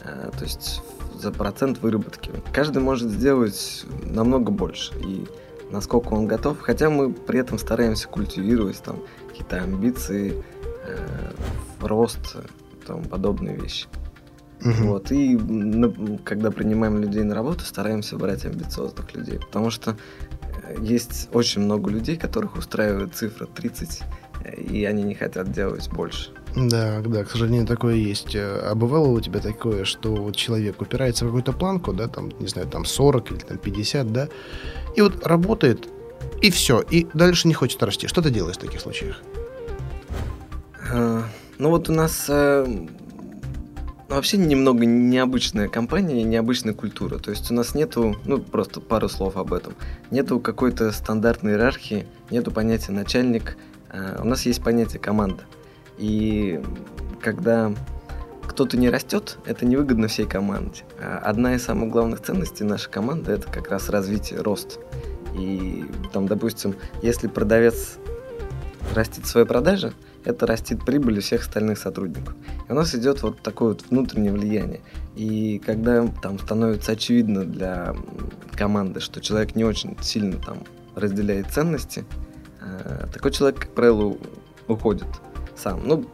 [0.04, 0.82] э, то есть
[1.22, 2.30] за процент выработки.
[2.52, 5.26] Каждый может сделать намного больше, и
[5.70, 10.42] насколько он готов, хотя мы при этом стараемся культивировать там какие-то амбиции,
[10.86, 11.32] э,
[11.80, 12.36] рост,
[12.72, 13.86] и тому подобные вещи.
[14.60, 14.86] Мгм.
[14.88, 19.96] Вот, и на- когда принимаем людей на работу, стараемся брать амбициозных людей, потому что
[20.64, 24.02] э, есть очень много людей, которых устраивает цифра 30,
[24.44, 26.30] э, и они не хотят делать больше.
[26.54, 28.34] Да, да, к сожалению, такое есть.
[28.34, 32.30] Э, А бывало у тебя такое, что вот человек упирается в какую-то планку, да, там,
[32.40, 34.28] не знаю, там 40 или там 50, да,
[34.94, 35.88] и вот работает,
[36.42, 38.06] и все, и дальше не хочет расти.
[38.06, 39.22] Что ты делаешь в таких случаях?
[40.92, 41.22] Э,
[41.58, 42.66] Ну вот у нас э,
[44.10, 47.18] вообще немного необычная компания необычная культура.
[47.18, 49.74] То есть у нас нету, ну просто пару слов об этом,
[50.10, 53.56] нету какой-то стандартной иерархии, нету понятия начальник,
[54.18, 55.44] у нас есть понятие команда.
[55.98, 56.62] И
[57.20, 57.72] когда
[58.46, 60.82] кто-то не растет, это невыгодно всей команде.
[61.00, 64.78] А Одна из самых главных ценностей нашей команды это как раз развитие, рост.
[65.34, 67.96] И там, допустим, если продавец
[68.94, 72.34] растит свои продажи, это растит прибыль всех остальных сотрудников.
[72.68, 74.80] И у нас идет вот такое вот внутреннее влияние.
[75.16, 77.94] И когда там становится очевидно для
[78.52, 80.58] команды, что человек не очень сильно там
[80.94, 82.04] разделяет ценности,
[82.60, 84.18] э, такой человек, как правило, у-
[84.68, 85.08] уходит
[85.62, 85.80] сам.
[85.84, 86.04] Ну,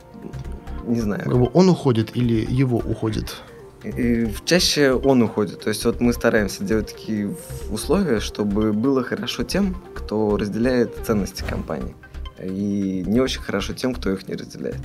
[0.87, 1.51] не знаю.
[1.55, 3.37] Он уходит или его уходит?
[3.85, 5.61] И чаще он уходит.
[5.61, 7.35] То есть вот мы стараемся делать такие
[7.71, 11.95] условия, чтобы было хорошо тем, кто разделяет ценности компании.
[12.43, 14.81] И не очень хорошо тем, кто их не разделяет.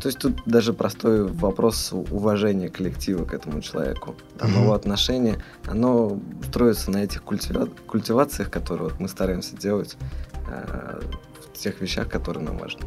[0.00, 4.62] То есть тут даже простой вопрос уважения коллектива к этому человеку, там, Мгм.
[4.62, 5.36] его отношения,
[5.66, 9.96] оно строится на этих культива- культивациях, которые вот мы стараемся делать
[10.46, 11.31] в
[11.62, 12.80] тех вещах, которые нам важны.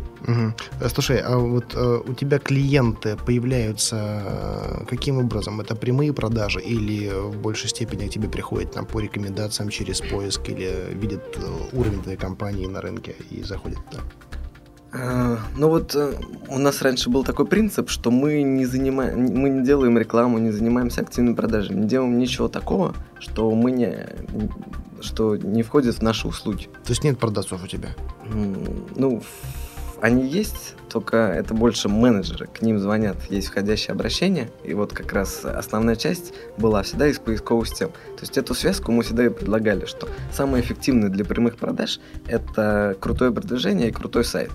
[0.82, 5.62] Э, Слушай, а вот э, у тебя клиенты появляются э, каким образом?
[5.62, 10.50] Это прямые продажи или в большей степени к тебе приходят там по рекомендациям через поиск
[10.50, 14.04] или видят э, уровень твоей компании на рынке и заходят туда?
[14.98, 16.14] А, Ну вот э,
[16.50, 20.52] у нас раньше был такой принцип, что мы не занимаем, мы не делаем рекламу, не
[20.52, 24.08] занимаемся активной продажей, не делаем ничего такого, что мы не,
[25.06, 26.66] что не входит в наши услуги.
[26.84, 27.90] То есть нет продавцов у тебя?
[28.26, 29.22] Ну,
[30.02, 32.48] они есть, только это больше менеджеры.
[32.48, 37.18] К ним звонят, есть входящее обращение, и вот как раз основная часть была всегда из
[37.18, 37.90] поисковых систем.
[37.90, 42.96] То есть эту связку мы всегда и предлагали, что самое эффективное для прямых продаж– это
[43.00, 44.52] крутое продвижение и крутой сайт.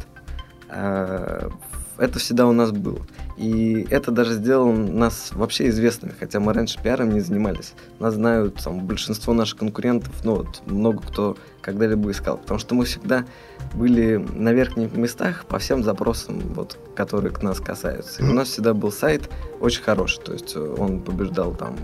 [0.69, 1.51] А,
[1.99, 3.01] Это всегда у нас было.
[3.41, 7.73] И это даже сделало нас вообще известными, хотя мы раньше пиаром не занимались.
[7.99, 12.85] Нас знают там, большинство наших конкурентов, ну вот много кто когда-либо искал, потому что мы
[12.85, 13.25] всегда
[13.73, 18.23] были на верхних местах по всем запросам, вот, которые к нас касаются.
[18.23, 21.77] И у нас всегда был сайт очень хороший, то есть э, он побеждал там,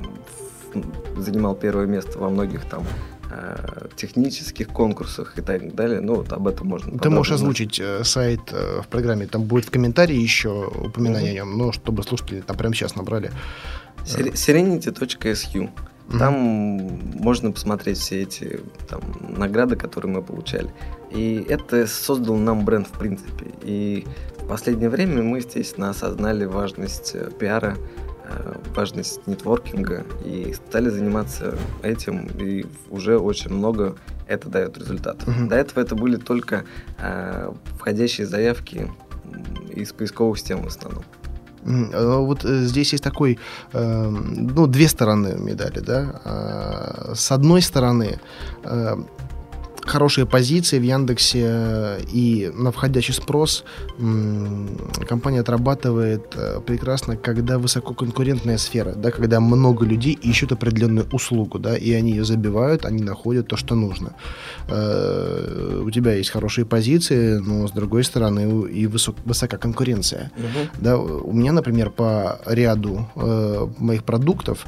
[1.16, 2.84] занимал первое место во многих там
[3.96, 6.00] технических конкурсах и так далее.
[6.00, 6.98] Ну вот об этом можно.
[6.98, 11.50] Ты можешь озвучить э, сайт э, в программе, там будет в комментарии еще упоминание Мгм.
[11.50, 13.30] о нем, но чтобы слушатели там прямо сейчас набрали.
[14.04, 15.70] Serenity.su.
[16.08, 16.18] Мгм.
[16.18, 19.00] Там можно посмотреть все эти там,
[19.36, 20.70] награды, которые мы получали.
[21.10, 23.46] И это создало нам бренд в принципе.
[23.62, 24.06] И
[24.38, 28.05] в последнее время мы, естественно, осознали важность э, пиара, э,
[28.74, 33.96] важность нетворкинга и стали заниматься этим, и уже очень много
[34.26, 35.28] это дает результатов.
[35.28, 35.48] Uh-huh.
[35.48, 36.64] До этого это были только
[36.98, 38.90] э, входящие заявки
[39.70, 41.04] из поисковых систем в основном.
[41.92, 43.38] А вот э, здесь есть такой,
[43.72, 46.20] э, ну, две стороны медали, да.
[46.24, 48.20] А, с одной стороны,
[48.64, 48.96] э,
[49.86, 53.64] хорошие позиции в Яндексе э, и на входящий спрос
[55.08, 61.76] компания отрабатывает э, прекрасно, когда высококонкурентная сфера, да, когда много людей ищут определенную услугу, да,
[61.76, 64.14] и они ее забивают, они находят то, что нужно.
[64.68, 70.30] Э, у тебя есть хорошие позиции, но с другой стороны и высок, высокая конкуренция.
[70.36, 70.82] Угу.
[70.82, 73.08] Да, у меня, например, по ряду
[73.78, 74.66] моих продуктов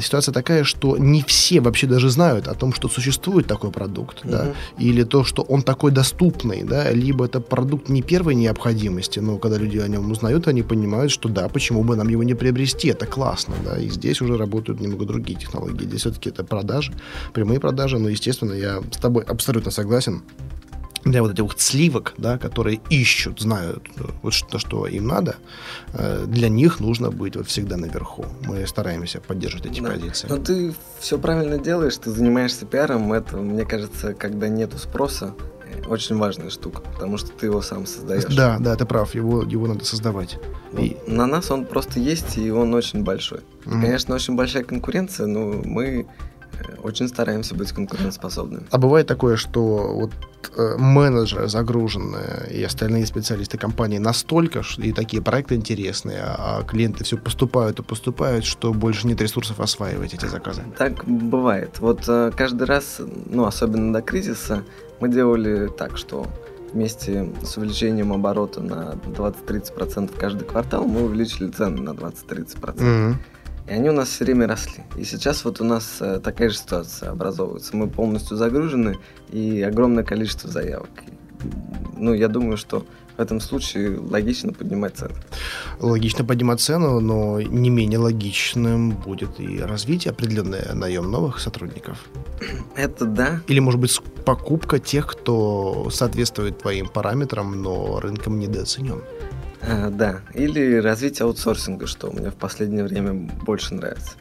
[0.00, 4.54] ситуация такая, что не все вообще даже знают о том, что существует такой продукт да,
[4.78, 9.58] или то, что он такой доступный, да, либо это продукт не первой необходимости, но когда
[9.58, 13.06] люди о нем узнают, они понимают, что да, почему бы нам его не приобрести, это
[13.06, 16.92] классно, да, и здесь уже работают немного другие технологии, здесь все-таки это продажи,
[17.32, 20.22] прямые продажи, но, естественно, я с тобой абсолютно согласен,
[21.10, 25.36] для вот этих вот сливок, да, которые ищут, знают э, вот что, что им надо,
[25.92, 28.26] э, для них нужно быть вот всегда наверху.
[28.44, 29.90] Мы стараемся поддерживать эти да.
[29.90, 30.26] позиции.
[30.28, 35.34] Но ты все правильно делаешь, ты занимаешься пиаром, это, мне кажется, когда нету спроса,
[35.64, 38.24] э, очень важная штука, потому что ты его сам создаешь.
[38.24, 40.38] Да, да, ты прав, его, его надо создавать.
[40.72, 40.82] Вот.
[40.82, 40.96] И...
[41.06, 43.40] На нас он просто есть, и он очень большой.
[43.64, 43.80] Mm-hmm.
[43.80, 46.06] Конечно, очень большая конкуренция, но мы
[46.82, 48.66] очень стараемся быть конкурентоспособными.
[48.70, 50.10] А бывает такое, что вот
[50.56, 57.16] э, менеджеры загруженные и остальные специалисты компании настолько, и такие проекты интересные, а клиенты все
[57.16, 60.62] поступают и поступают, что больше нет ресурсов осваивать эти заказы.
[60.76, 61.78] Так бывает.
[61.80, 64.64] Вот э, каждый раз, ну, особенно до кризиса,
[65.00, 66.26] мы делали так, что
[66.72, 72.76] вместе с увеличением оборота на 20-30% каждый квартал мы увеличили цены на 20-30%.
[72.76, 73.14] Mm-hmm.
[73.68, 74.84] И они у нас все время росли.
[74.96, 77.76] И сейчас вот у нас э, такая же ситуация образовывается.
[77.76, 78.96] Мы полностью загружены
[79.30, 80.90] и огромное количество заявок.
[81.96, 82.86] Ну, я думаю, что
[83.18, 85.14] в этом случае логично поднимать цену.
[85.80, 91.98] Логично поднимать цену, но не менее логичным будет и развитие определенное наем новых сотрудников.
[92.76, 93.40] Это да.
[93.48, 99.02] Или, может быть, покупка тех, кто соответствует твоим параметрам, но рынком недооценен.
[99.70, 104.12] А, да, или развитие аутсорсинга, что мне в последнее время больше нравится.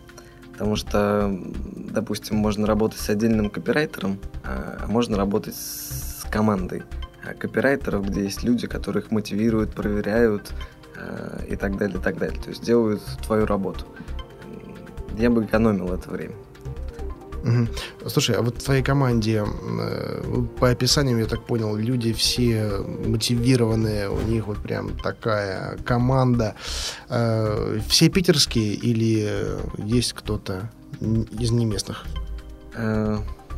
[0.52, 1.40] Потому что,
[1.76, 6.84] допустим, можно работать с отдельным копирайтером, а, а можно работать с командой
[7.24, 10.52] а, копирайтеров, где есть люди, которых мотивируют, проверяют
[11.48, 12.42] и так далее, и так далее.
[12.42, 13.86] То есть делают твою работу.
[15.16, 16.34] Я бы экономил это время.
[17.44, 18.10] Угу.
[18.10, 24.10] Слушай, а вот в твоей команде, э, по описаниям, я так понял, люди все мотивированные,
[24.10, 26.56] у них вот прям такая команда.
[27.10, 30.70] Э, все питерские или есть кто-то
[31.00, 32.06] из неместных?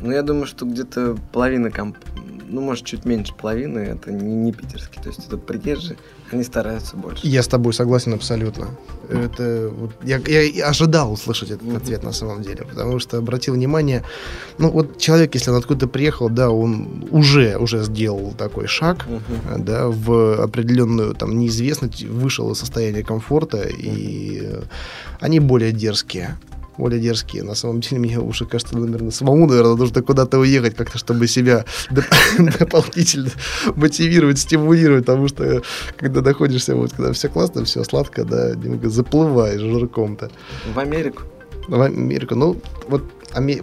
[0.00, 1.96] Ну, я думаю, что где-то половина комп
[2.50, 5.96] ну, может, чуть меньше половины, это не, не питерские, то есть это приезжие,
[6.30, 7.26] они стараются больше.
[7.26, 8.68] Я с тобой согласен абсолютно.
[9.08, 14.04] Это вот, я, я ожидал услышать этот ответ на самом деле, потому что обратил внимание,
[14.58, 19.06] ну вот человек, если он откуда-то приехал, да, он уже уже сделал такой шаг,
[19.58, 24.48] да, в определенную там неизвестность, вышел из состояния комфорта, и
[25.20, 26.36] они более дерзкие
[26.80, 27.42] более дерзкие.
[27.42, 31.64] На самом деле, мне уже кажется, наверное, самому, наверное, нужно куда-то уехать как-то, чтобы себя
[31.90, 33.30] дополнительно
[33.76, 35.62] мотивировать, стимулировать, потому что
[35.96, 40.30] когда находишься, вот, когда все классно, все сладко, да, немного заплываешь жирком-то.
[40.74, 41.22] В Америку?
[41.68, 42.34] В Америку.
[42.34, 43.02] Ну, вот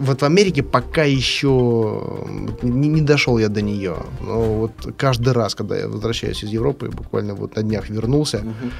[0.00, 2.26] вот в Америке пока еще
[2.62, 3.96] не, не дошел я до нее.
[4.20, 8.70] Но вот каждый раз, когда я возвращаюсь из Европы, буквально вот на днях вернулся, угу.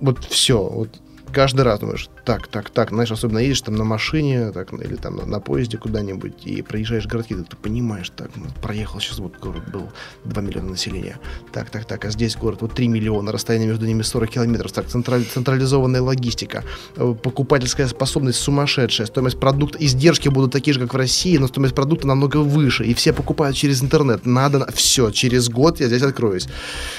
[0.00, 0.88] вот все, вот
[1.32, 5.16] каждый раз думаешь, так, так, так, знаешь, особенно едешь там на машине, так, или там
[5.16, 9.38] на, на поезде куда-нибудь, и проезжаешь городки, ты, ты понимаешь, так, ну, проехал сейчас вот
[9.38, 9.90] город был
[10.24, 11.18] 2 миллиона населения,
[11.52, 14.86] так, так, так, а здесь город вот 3 миллиона, расстояние между ними 40 километров, так,
[14.88, 16.64] централь, централизованная логистика,
[16.96, 21.74] э, покупательская способность сумасшедшая, стоимость продукта, издержки будут такие же, как в России, но стоимость
[21.74, 26.46] продукта намного выше, и все покупают через интернет, надо, все, через год я здесь откроюсь.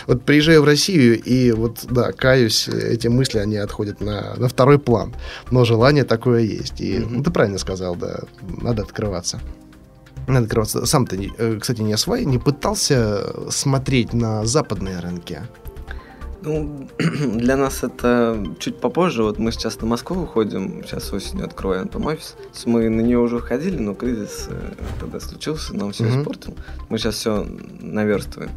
[0.08, 4.80] Вот приезжаю в Россию, и вот, да, каюсь, эти мысли, они отходят на на, второй
[4.80, 5.14] план.
[5.52, 6.82] Но желание такое есть.
[6.82, 7.08] И mm-hmm.
[7.10, 8.22] ну, ты правильно сказал, да,
[8.62, 9.40] надо открываться.
[10.28, 10.86] Надо открываться.
[10.86, 15.42] Сам ты, э, кстати, не освоил, не пытался смотреть на западные рынки?
[16.42, 19.24] Ну, для нас это чуть попозже.
[19.24, 22.36] Вот мы сейчас на Москву уходим, сейчас осенью откроем там офис.
[22.66, 26.20] Мы на нее уже уходили, но кризис э, тогда случился, нам все mm-hmm.
[26.22, 26.56] испортил.
[26.90, 27.46] Мы сейчас все
[27.82, 28.52] наверстываем.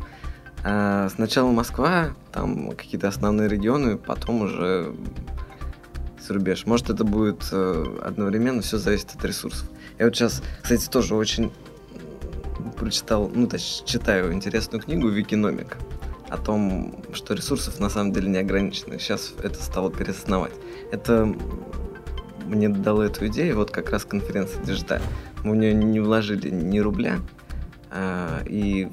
[0.65, 4.95] А сначала Москва, там какие-то основные регионы, потом уже
[6.23, 6.67] за рубеж.
[6.67, 9.69] Может, это будет э, одновременно, все зависит от ресурсов.
[9.99, 11.53] Я вот сейчас, кстати, тоже очень
[12.77, 15.77] прочитал, ну, точнее, читаю интересную книгу «Викиномика»
[16.29, 18.99] о том, что ресурсов на самом деле не ограничено.
[18.99, 20.55] Сейчас это стало переосновать.
[20.91, 21.35] Это
[22.47, 25.03] мне дало эту идею, вот как раз конференция Digitale.
[25.45, 27.21] Мы в нее не вложили ни рубля,
[27.91, 28.89] а, и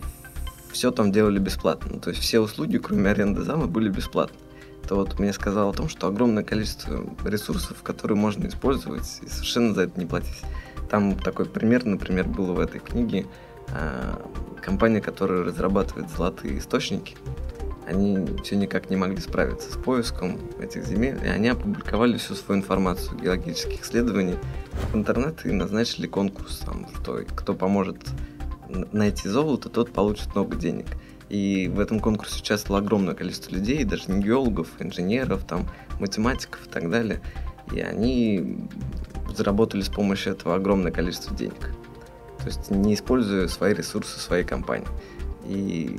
[0.72, 2.00] все там делали бесплатно.
[2.00, 4.38] То есть все услуги, кроме аренды зала, были бесплатны.
[4.90, 9.76] Это вот мне сказал о том, что огромное количество ресурсов, которые можно использовать и совершенно
[9.76, 10.42] за это не платить.
[10.90, 13.28] Там такой пример, например, был в этой книге–
[13.74, 14.20] а,
[14.62, 17.16] компания, которая разрабатывает золотые источники,
[17.88, 22.62] они все никак не могли справиться с поиском этих земель, и они опубликовали всю свою
[22.62, 24.36] информацию геологических исследований
[24.92, 27.98] в интернет и назначили конкурс, там, что кто поможет
[28.92, 30.86] найти золото, тот получит много денег.
[31.30, 35.68] И в этом конкурсе участвовало огромное количество людей, даже не геологов, инженеров, там,
[36.00, 37.22] математиков и так далее.
[37.72, 38.58] И они
[39.36, 41.72] заработали с помощью этого огромное количество денег
[42.40, 44.88] то есть не используя свои ресурсы своей компании.
[45.46, 45.96] И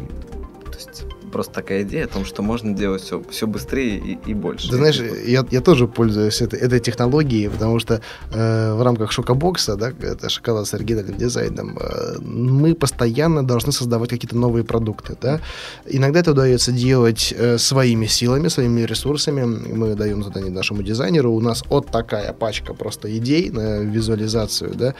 [0.70, 4.34] то есть просто такая идея о том, что можно делать все, все быстрее и, и
[4.34, 4.68] больше.
[4.70, 8.00] Ты знаешь, я, я тоже пользуюсь этой, этой технологией, потому что
[8.32, 14.10] э, в рамках шокобокса, да, это шоколад с оригинальным дизайном, э, мы постоянно должны создавать
[14.10, 15.16] какие-то новые продукты.
[15.20, 15.40] Да?
[15.86, 19.44] Иногда это удается делать э, своими силами, своими ресурсами.
[19.44, 24.94] Мы даем задание нашему дизайнеру, у нас вот такая пачка просто идей на визуализацию, да?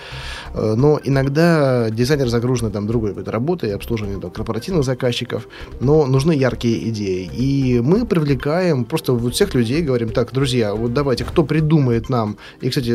[0.55, 5.49] Э, но иногда дизайнер загружен там другой какой-то работой, обслуживанием корпоративных заказчиков,
[5.81, 7.31] но нужны яркие идеи.
[7.33, 12.37] И мы привлекаем просто вот всех людей, говорим, так, друзья, вот давайте, кто придумает нам,
[12.61, 12.93] и, кстати,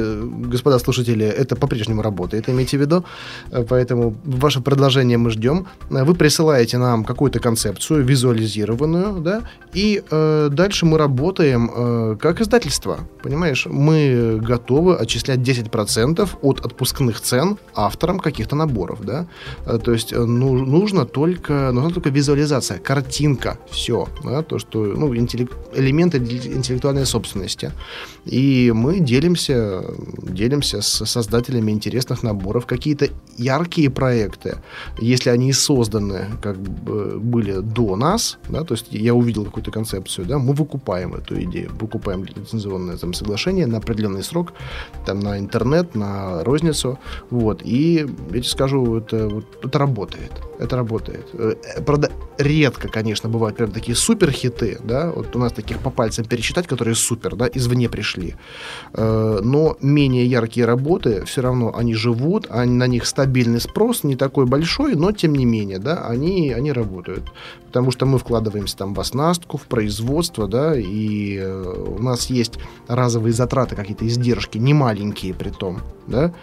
[0.50, 3.04] господа слушатели, это по-прежнему работает, имейте в виду,
[3.70, 5.66] поэтому ваше предложение мы ждем.
[5.90, 9.42] Вы присылаете нам какую-то концепцию, визуализированную, да,
[9.74, 13.66] и э, дальше мы работаем э, как издательство, понимаешь?
[13.66, 19.26] Мы готовы отчислять 10% от отпускных цен авторам каких-то наборов, да,
[19.66, 24.80] э, то есть ну, нужно только, нужна только визуализация, картинка, картинка, все, да, то, что,
[24.80, 27.72] ну, интеллект, элементы интеллектуальной собственности.
[28.26, 29.84] И мы делимся,
[30.22, 33.07] делимся с создателями интересных наборов, какие-то
[33.38, 34.57] яркие проекты,
[34.99, 40.26] если они созданы, как бы были до нас, да, то есть я увидел какую-то концепцию,
[40.28, 44.53] да, мы выкупаем эту идею, выкупаем лицензионное там, соглашение на определенный срок,
[45.05, 46.97] там, на интернет, на розницу,
[47.30, 51.26] вот, и я тебе скажу, это, вот, это работает, это работает.
[51.34, 51.55] Э,
[51.86, 56.26] правда, редко, конечно, бывают прям такие супер хиты, да, вот у нас таких по пальцам
[56.26, 58.36] пересчитать, которые супер, да, извне пришли.
[58.93, 64.16] Э, но менее яркие работы, все равно они живут, они, на них стабильный спрос, не
[64.16, 67.32] такой большой, но тем не менее, да, они, они работают.
[67.68, 72.53] Потому что мы вкладываемся там в оснастку, в производство, да, и э, у нас есть
[72.88, 76.34] разовые затраты, какие-то издержки, не маленькие при том, да,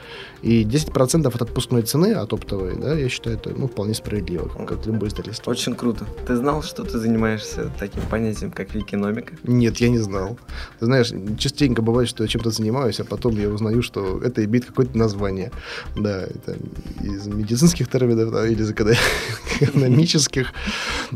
[0.43, 4.85] и 10% от отпускной цены, от оптовой, да, я считаю, это ну, вполне справедливо, как
[4.87, 5.51] любое издательство.
[5.51, 6.05] Очень круто.
[6.27, 9.35] Ты знал, что ты занимаешься таким понятием, как викиномика?
[9.45, 10.39] Нет, я не знал.
[10.81, 14.67] Ты знаешь, частенько бывает, что я чем-то занимаюсь, а потом я узнаю, что это имеет
[14.67, 15.51] какое-то название.
[15.97, 16.57] Да, это
[17.01, 18.71] из медицинских терминов да, или из
[19.61, 20.53] экономических.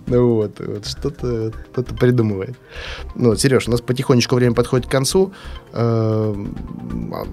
[0.07, 2.57] Вот, вот что-то что придумывает.
[3.14, 5.32] Ну, Сереж, у нас потихонечку время подходит к концу.
[5.72, 6.55] Эм,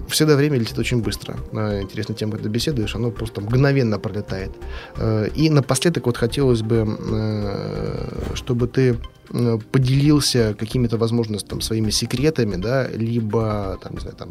[0.08, 1.36] всегда время летит очень быстро
[1.82, 4.50] интересную тему, когда беседуешь, оно просто мгновенно пролетает.
[4.96, 7.93] Э, и напоследок вот хотелось бы, э,
[8.34, 8.98] чтобы ты
[9.30, 14.28] э, поделился какими-то, возможно, там, своими секретами, да, либо, там, не знаю, там,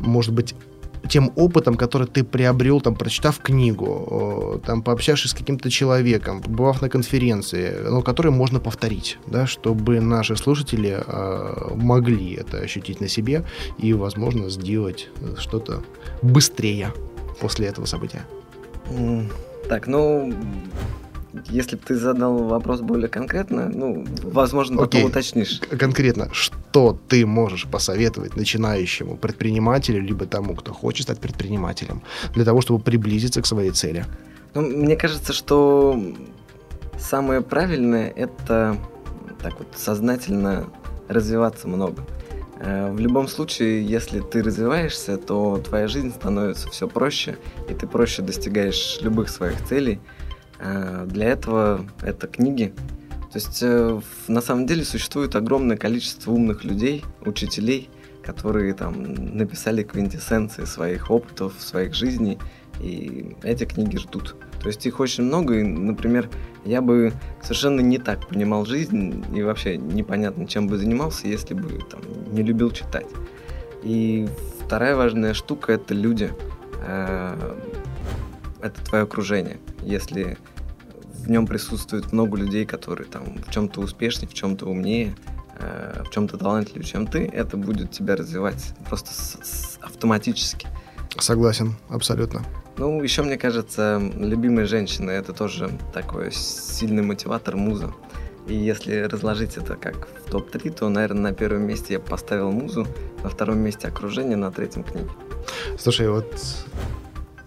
[0.00, 0.54] может быть,
[1.08, 6.88] тем опытом, который ты приобрел, там, прочитав книгу, там, пообщавшись с каким-то человеком, побывав на
[6.88, 13.44] конференции, ну, который можно повторить, да, чтобы наши слушатели э, могли это ощутить на себе
[13.78, 15.08] и, возможно, сделать
[15.38, 15.82] что-то
[16.22, 16.92] быстрее
[17.40, 18.24] после этого события.
[19.68, 20.32] Так, ну,
[21.46, 25.10] если бы ты задал вопрос более конкретно, ну, возможно, потом Окей.
[25.10, 25.60] уточнишь.
[25.78, 32.02] Конкретно, что ты можешь посоветовать начинающему предпринимателю, либо тому, кто хочет стать предпринимателем,
[32.34, 34.04] для того, чтобы приблизиться к своей цели?
[34.54, 36.00] Ну, мне кажется, что
[36.98, 38.76] самое правильное это
[39.40, 40.68] так вот сознательно
[41.08, 42.04] развиваться много.
[42.60, 47.86] Э, в любом случае, если ты развиваешься, то твоя жизнь становится все проще, и ты
[47.86, 50.00] проще достигаешь любых своих целей.
[50.60, 52.72] Э, для этого это книги,
[53.32, 57.90] То есть э, на самом деле существует огромное количество умных людей, учителей,
[58.22, 62.38] которые там написали квинтэссенции своих опытов, своих жизней,
[62.80, 64.36] и эти книги ждут.
[64.60, 66.28] То есть их очень много, и, например,
[66.64, 71.80] я бы совершенно не так понимал жизнь и вообще непонятно, чем бы занимался, если бы
[71.90, 72.00] там,
[72.32, 73.06] не любил читать.
[73.82, 74.28] И
[74.64, 76.30] вторая важная штука это люди.
[78.62, 79.58] Это твое окружение.
[79.82, 80.36] Если
[81.14, 85.14] в нем присутствует много людей, которые там в чем-то успешнее, в чем-то умнее,
[85.58, 90.68] э, в чем-то талантливее, чем ты, это будет тебя развивать просто с, с, автоматически.
[91.18, 92.44] Согласен, абсолютно.
[92.76, 97.92] Ну, еще, мне кажется, любимые женщины это тоже такой сильный мотиватор муза.
[98.46, 102.86] И если разложить это как в топ-3, то, наверное, на первом месте я поставил музу,
[103.22, 105.10] на втором месте окружение, на третьем книги.
[105.78, 106.26] Слушай, вот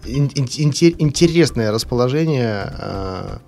[0.04, 3.40] интересное расположение а,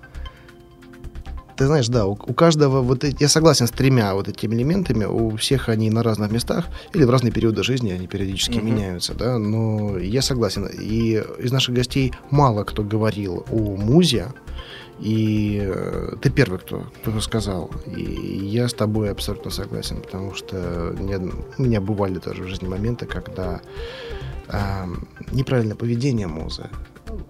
[1.55, 5.35] ты знаешь, да, у, у каждого, вот я согласен с тремя вот этими элементами, у
[5.37, 8.63] всех они на разных местах или в разные периоды жизни они периодически mm-hmm.
[8.63, 10.67] меняются, да, но я согласен.
[10.67, 14.27] И из наших гостей мало кто говорил о музе,
[14.99, 17.69] и э, ты первый, кто, кто сказал.
[17.85, 23.05] И я с тобой абсолютно согласен, потому что у меня бывали тоже в жизни моменты,
[23.05, 23.61] когда
[24.47, 24.85] э,
[25.31, 26.69] неправильное поведение музы,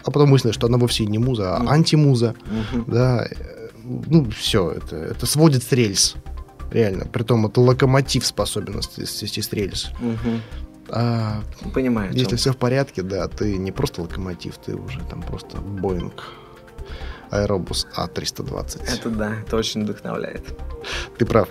[0.04, 2.36] а потом выяснилось, что она вовсе не муза, а антимуза,
[2.74, 2.92] угу.
[2.92, 3.28] да,
[3.84, 6.16] ну, все, это, это сводит с рельс.
[6.72, 7.06] Реально.
[7.06, 9.92] Притом это локомотив способен свести с рельс.
[10.02, 10.42] Угу.
[10.90, 11.42] А,
[11.74, 12.12] Понимаю.
[12.14, 16.24] Если все в порядке, да, ты не просто локомотив, ты уже там просто Боинг
[17.32, 18.82] Аэробус А320.
[18.88, 20.44] Это да, это очень вдохновляет.
[21.18, 21.50] Ты прав.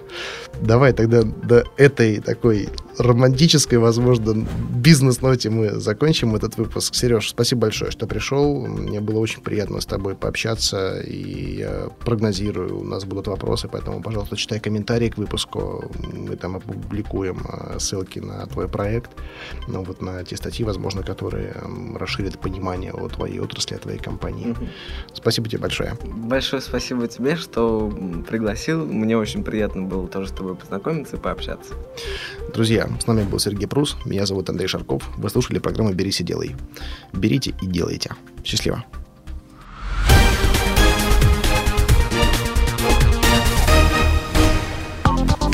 [0.60, 2.68] Давай тогда до этой такой
[2.98, 6.94] романтической, возможно, бизнес-ноте мы закончим этот выпуск.
[6.94, 8.66] Сереж, спасибо большое, что пришел.
[8.66, 14.00] Мне было очень приятно с тобой пообщаться, и я прогнозирую, у нас будут вопросы, поэтому,
[14.02, 15.90] пожалуйста, читай комментарии к выпуску.
[16.12, 19.10] Мы там опубликуем а, ссылки на твой проект,
[19.66, 21.54] ну, вот на те статьи, возможно, которые
[21.96, 24.50] расширят понимание о твоей отрасли, о твоей компании.
[24.50, 24.68] Угу.
[25.14, 25.96] Спасибо тебе большое.
[26.04, 27.88] Большое спасибо тебе, что
[28.28, 28.84] пригласил.
[28.84, 31.72] Мне очень приятно было тоже с тобой познакомиться и пообщаться.
[32.52, 35.02] Друзья, с нами был Сергей Прус, меня зовут Андрей Шарков.
[35.16, 36.54] Вы слушали программу «Берись и делай».
[37.14, 38.10] Берите и делайте.
[38.44, 38.84] Счастливо.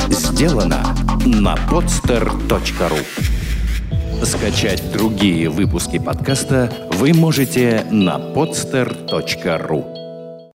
[0.09, 0.93] Сделано
[1.25, 2.99] на podster.ru
[4.23, 10.00] Скачать другие выпуски подкаста вы можете на podster.ru